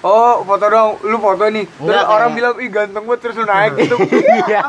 [0.01, 0.91] Oh, foto dong.
[1.03, 1.67] Lu foto nih.
[1.67, 3.97] Terus Enggak, orang kayak- bilang, "Ih, ganteng banget." Terus lu naik gitu.
[4.45, 4.61] Iya.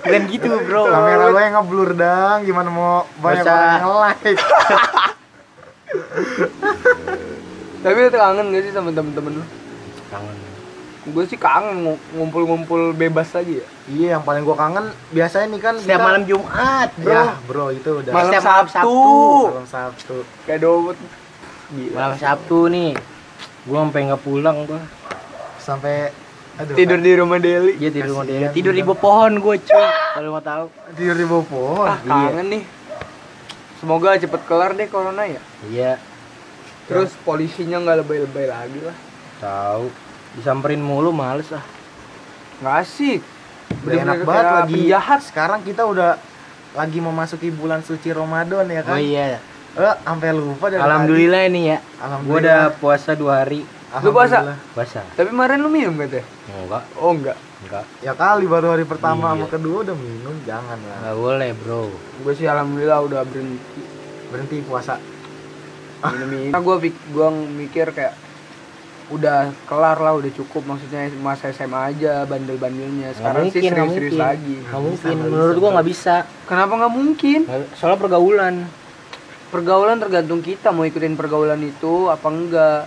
[0.00, 0.82] Bukan gitu, Bro.
[0.86, 4.38] Kamera lu yang ngeblur dang, gimana mau banyak Masa- orang yang like.
[7.82, 9.44] Tapi lu tuh kangen gak sih sama temen-temen lu?
[10.08, 10.36] Kangen.
[11.04, 13.66] Gue sih kangen ngu- ngumpul-ngumpul bebas lagi ya.
[13.86, 17.12] iya, yang paling gua kangen biasanya nih kan Setiap kita- malam Jumat, Bro.
[17.12, 18.96] Ya, bro itu udah Malam Setiap malam Sabtu.
[19.44, 20.16] malam Sabtu.
[20.42, 20.60] Kayak.
[21.66, 21.94] Gila.
[21.94, 22.90] Malam Sabtu nih.
[23.64, 24.80] Gua sampai nggak pulang gua.
[25.56, 26.12] Sampai
[26.60, 27.80] aduh, Tidur di rumah Deli.
[27.80, 28.48] Dia tidur sama Kasihan, dia.
[28.52, 29.88] Tidur di bawah pohon gua, cuy.
[30.14, 30.64] Kalau mau tahu.
[30.94, 31.88] tidur di bawah pohon.
[31.88, 32.64] Ah, kangen nih.
[33.80, 35.40] Semoga cepet kelar deh corona ya.
[35.68, 35.92] Iya,
[36.84, 38.96] Terus polisinya nggak lebay-lebay lagi lah.
[39.40, 39.88] tahu.
[40.36, 41.64] Disamperin mulu males ah.
[42.60, 43.20] Nggak asik.
[43.84, 44.72] Udah enak banget lagi.
[44.88, 45.20] penjahat.
[45.24, 46.16] Sekarang kita udah
[46.74, 48.96] lagi memasuki bulan suci Ramadan ya kan?
[48.96, 49.40] Oh iya.
[49.74, 51.78] Eh, sampai lupa dari Alhamdulillah ini ya.
[51.78, 51.90] tadi.
[51.90, 52.40] Gua Alhamdulillah.
[52.40, 53.60] udah puasa dua hari.
[53.96, 54.38] Lu puasa?
[54.38, 54.58] Alhamdulillah.
[54.70, 55.00] Puasa.
[55.08, 56.22] Tapi kemarin lu minum katanya?
[56.56, 57.38] Enggak, Oh enggak.
[57.60, 57.84] enggak.
[57.98, 59.34] Ya kali baru hari pertama Iya.
[59.34, 60.96] sama kedua udah minum, jangan lah.
[61.00, 61.82] Enggak boleh, Bro.
[62.20, 63.82] Gue sih alhamdulillah udah berhenti
[64.24, 64.94] Berhenti puasa.
[66.04, 66.48] minum ini.
[66.50, 66.76] Nah, gue
[67.08, 68.14] gua mikir kayak
[69.06, 73.10] udah kelar lah, udah cukup maksudnya masa SMA aja bandel-bandelnya.
[73.12, 74.22] Sekarang sih mungkin, nggak serius-serius mungkin.
[74.22, 74.54] lagi.
[74.60, 75.14] Nggak mungkin.
[75.20, 76.14] Menurut bisa, gua nggak bisa.
[76.44, 77.40] Kenapa nggak mungkin?
[77.74, 78.54] Soalnya pergaulan.
[79.54, 82.80] Pergaulan tergantung kita mau ikutin pergaulan itu apa enggak.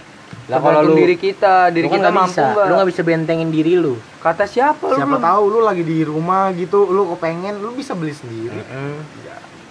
[0.48, 2.44] Lah, kalau Tergantung lu- diri kita, diri Lu kan kita mampu bisa.
[2.46, 2.66] enggak?
[2.66, 3.96] Lu nggak bisa bentengin diri lu.
[4.20, 4.96] Kata siapa lu?
[4.96, 8.60] Siapa tahu lu lagi di rumah gitu, lu kepengen, lu bisa beli sendiri.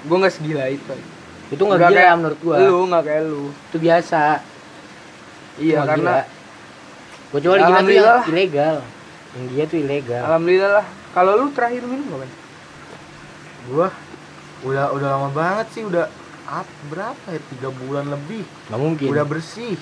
[0.03, 0.93] Gue nggak segila itu.
[1.47, 2.57] Itu nggak gila kayak menurut gua.
[2.59, 3.45] Lu nggak kayak lu.
[3.53, 4.23] Itu biasa.
[5.57, 6.15] Iya Cuma karena
[7.27, 8.77] Gue kecuali Ya, gila tuh yang ilegal.
[9.35, 10.23] Yang dia tuh ilegal.
[10.25, 10.87] alhamdulillah lah.
[11.13, 12.31] Kalau lu terakhir minum kapan?
[13.67, 13.89] Gua
[14.63, 16.07] udah udah lama banget sih, udah
[16.47, 17.41] ap, berapa ya?
[17.53, 18.43] Tiga bulan lebih.
[18.71, 19.09] Nggak mungkin.
[19.11, 19.75] Udah bersih.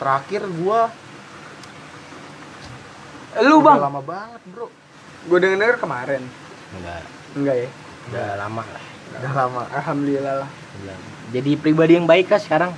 [0.00, 0.90] Terakhir gua
[3.40, 3.78] Lu udah bang?
[3.80, 4.66] lama banget, Bro.
[5.30, 6.22] Gue denger denger kemarin.
[6.76, 7.02] Enggak.
[7.32, 7.68] Enggak ya?
[8.10, 8.84] Udah lama lah.
[9.12, 9.62] Udah lama.
[9.72, 10.50] Alhamdulillah lah.
[10.82, 10.96] Udah.
[11.32, 12.72] Jadi pribadi yang baik kan sekarang.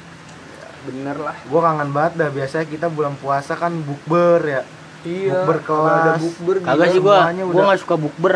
[0.84, 1.34] Bener lah.
[1.48, 2.30] Gua kangen banget dah.
[2.30, 4.62] Biasanya kita bulan puasa kan bukber ya.
[5.02, 5.42] Iya.
[5.42, 6.20] Bukber ada kelas.
[6.22, 7.18] bukber Kagak sih gua.
[7.34, 8.34] Gua udah- nggak suka bukber.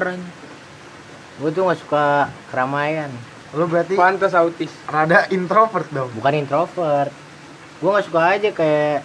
[1.39, 3.15] Gue tuh nggak suka keramaian.
[3.53, 4.69] Lu berarti Pantas autis.
[4.85, 6.11] rada introvert dong.
[6.13, 7.13] Bukan introvert.
[7.79, 9.01] Gue nggak suka aja kayak.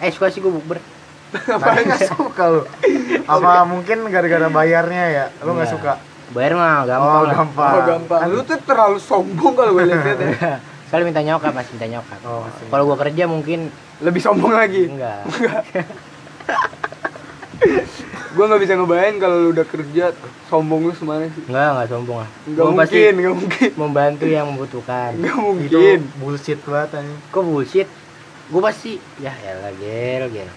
[0.00, 0.78] Eh suka sih gue bukber.
[1.34, 2.62] Tapi nggak suka lu.
[3.26, 5.24] Apa mungkin gara-gara bayarnya ya?
[5.42, 5.74] Lu nggak Iya.
[5.74, 5.92] suka?
[6.32, 7.34] Bayar mah gampang oh, lah.
[7.36, 7.72] gampang.
[7.72, 8.20] Oh gampang.
[8.32, 10.56] Lu tuh terlalu sombong kalau gue lihat ya.
[10.84, 12.22] Kalau minta nyokap masih minta nyokap.
[12.22, 13.66] Oh, masih Kalau gua kerja mungkin
[13.98, 14.86] Lebih sombong lagi.
[14.86, 15.26] enggak.
[18.34, 20.04] Gua nggak bisa ngebayang kalau lu udah kerja
[20.50, 21.42] sombong lu semana sih.
[21.46, 22.30] Enggak, enggak sombong ah.
[22.50, 23.70] Nggak Gua pasti mungkin, nggak mungkin.
[23.78, 25.10] membantu yang membutuhkan.
[25.22, 25.98] Nggak itu mungkin.
[26.18, 27.88] bullshit banget anjing Kok bullshit?
[28.50, 30.50] Gua pasti ya elah gel gel.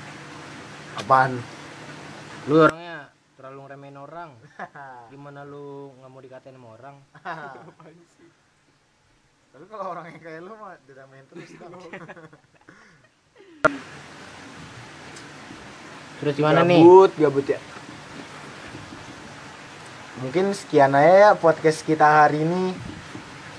[0.97, 1.37] apaan
[2.49, 4.29] Lu orangnya terlalu ngeremehin orang.
[5.13, 6.95] Gimana lu nggak mau dikatain sama orang?
[9.57, 11.49] tapi kalau orang yang kayak lu mah diramain terus
[16.17, 16.81] Terus gimana nih?
[16.81, 17.59] Gabut, gabut ya.
[20.17, 22.73] mungkin sekian aja ya podcast kita hari ini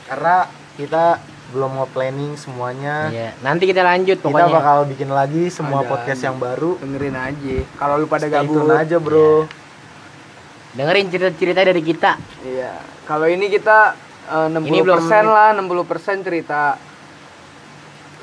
[0.05, 4.51] karena kita belum nge-planning semuanya Iya, nanti kita lanjut kita pokoknya.
[4.53, 5.89] bakal bikin lagi semua Ada.
[5.89, 7.57] podcast yang baru Dengerin aja.
[7.73, 8.59] Kalau lu pada Stay gabut.
[8.59, 9.47] tune aja bro
[10.69, 12.19] Dengerin cerita-cerita dari kita.
[12.43, 12.75] Iya.
[13.05, 13.95] Kalau ini kita
[14.29, 16.75] eh, 60% Ini belum- lah, 60% cerita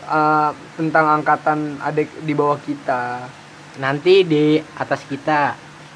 [0.05, 3.31] eh, tentang angkatan adik di bawah kita.
[3.75, 5.51] Nanti di atas kita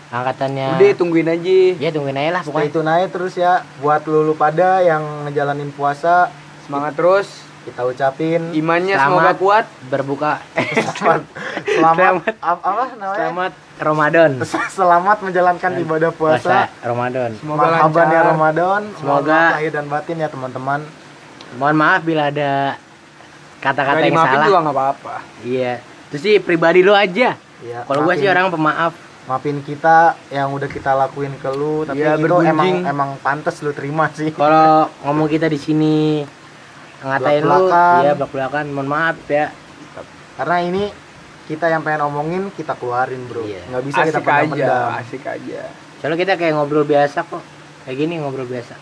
[0.10, 0.76] angkatannya.
[0.76, 1.60] Udah tungguin aja.
[1.78, 2.72] Ya tungguin aja lah pokoknya.
[2.72, 6.28] tune aja terus ya buat lulu pada yang ngejalanin puasa
[6.62, 7.28] Semangat terus.
[7.60, 9.12] kita ucapin Imannya Selamat.
[9.12, 9.66] semoga kuat.
[9.88, 10.34] Berbuka.
[10.96, 11.22] selamat
[11.76, 14.32] selamat ap- apa namanya Selamat Ramadan.
[14.80, 17.30] selamat menjalankan ibadah puasa Puasa Ramadan.
[17.36, 18.24] Semoga Marhaban ya lancar.
[18.26, 20.80] Ramadan Semoga- lahir dan batin ya teman-teman
[21.52, 22.78] Mohon maaf bila ada
[23.60, 24.46] kata-kata yang salah.
[24.46, 25.16] juga nggak apa-apa.
[25.42, 25.74] Iya.
[26.10, 27.36] Terus sih pribadi lu aja.
[27.62, 28.94] Ya, Kalau gua maafin- sih orang pemaaf.
[29.22, 29.98] maafin kita
[30.28, 32.50] yang udah kita lakuin ke lu tapi Iya, itu bergunjing.
[32.50, 36.26] emang emang pantas lu terima sih Kalau ngomong kita di sini
[37.00, 37.70] ngatain lu,
[38.02, 38.66] ya belak-belakan.
[38.70, 39.54] Mohon maaf ya.
[40.34, 40.84] karena ini
[41.46, 43.60] kita yang pengen omongin kita keluarin bro Iya.
[43.68, 45.62] nggak bisa kita Asik aja, pendam-pendam asik aja.
[45.98, 47.44] Soalnya kita kayak ngobrol biasa kok.
[47.82, 48.76] Kayak gini ngobrol biasa.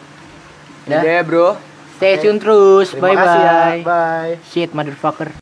[0.86, 1.12] Udah Dah.
[1.12, 1.48] ya, Bro.
[1.96, 2.94] Stay tune terus.
[2.94, 3.82] terima Bye kasih ya bye.
[3.84, 5.34] bye Shit motherfucker.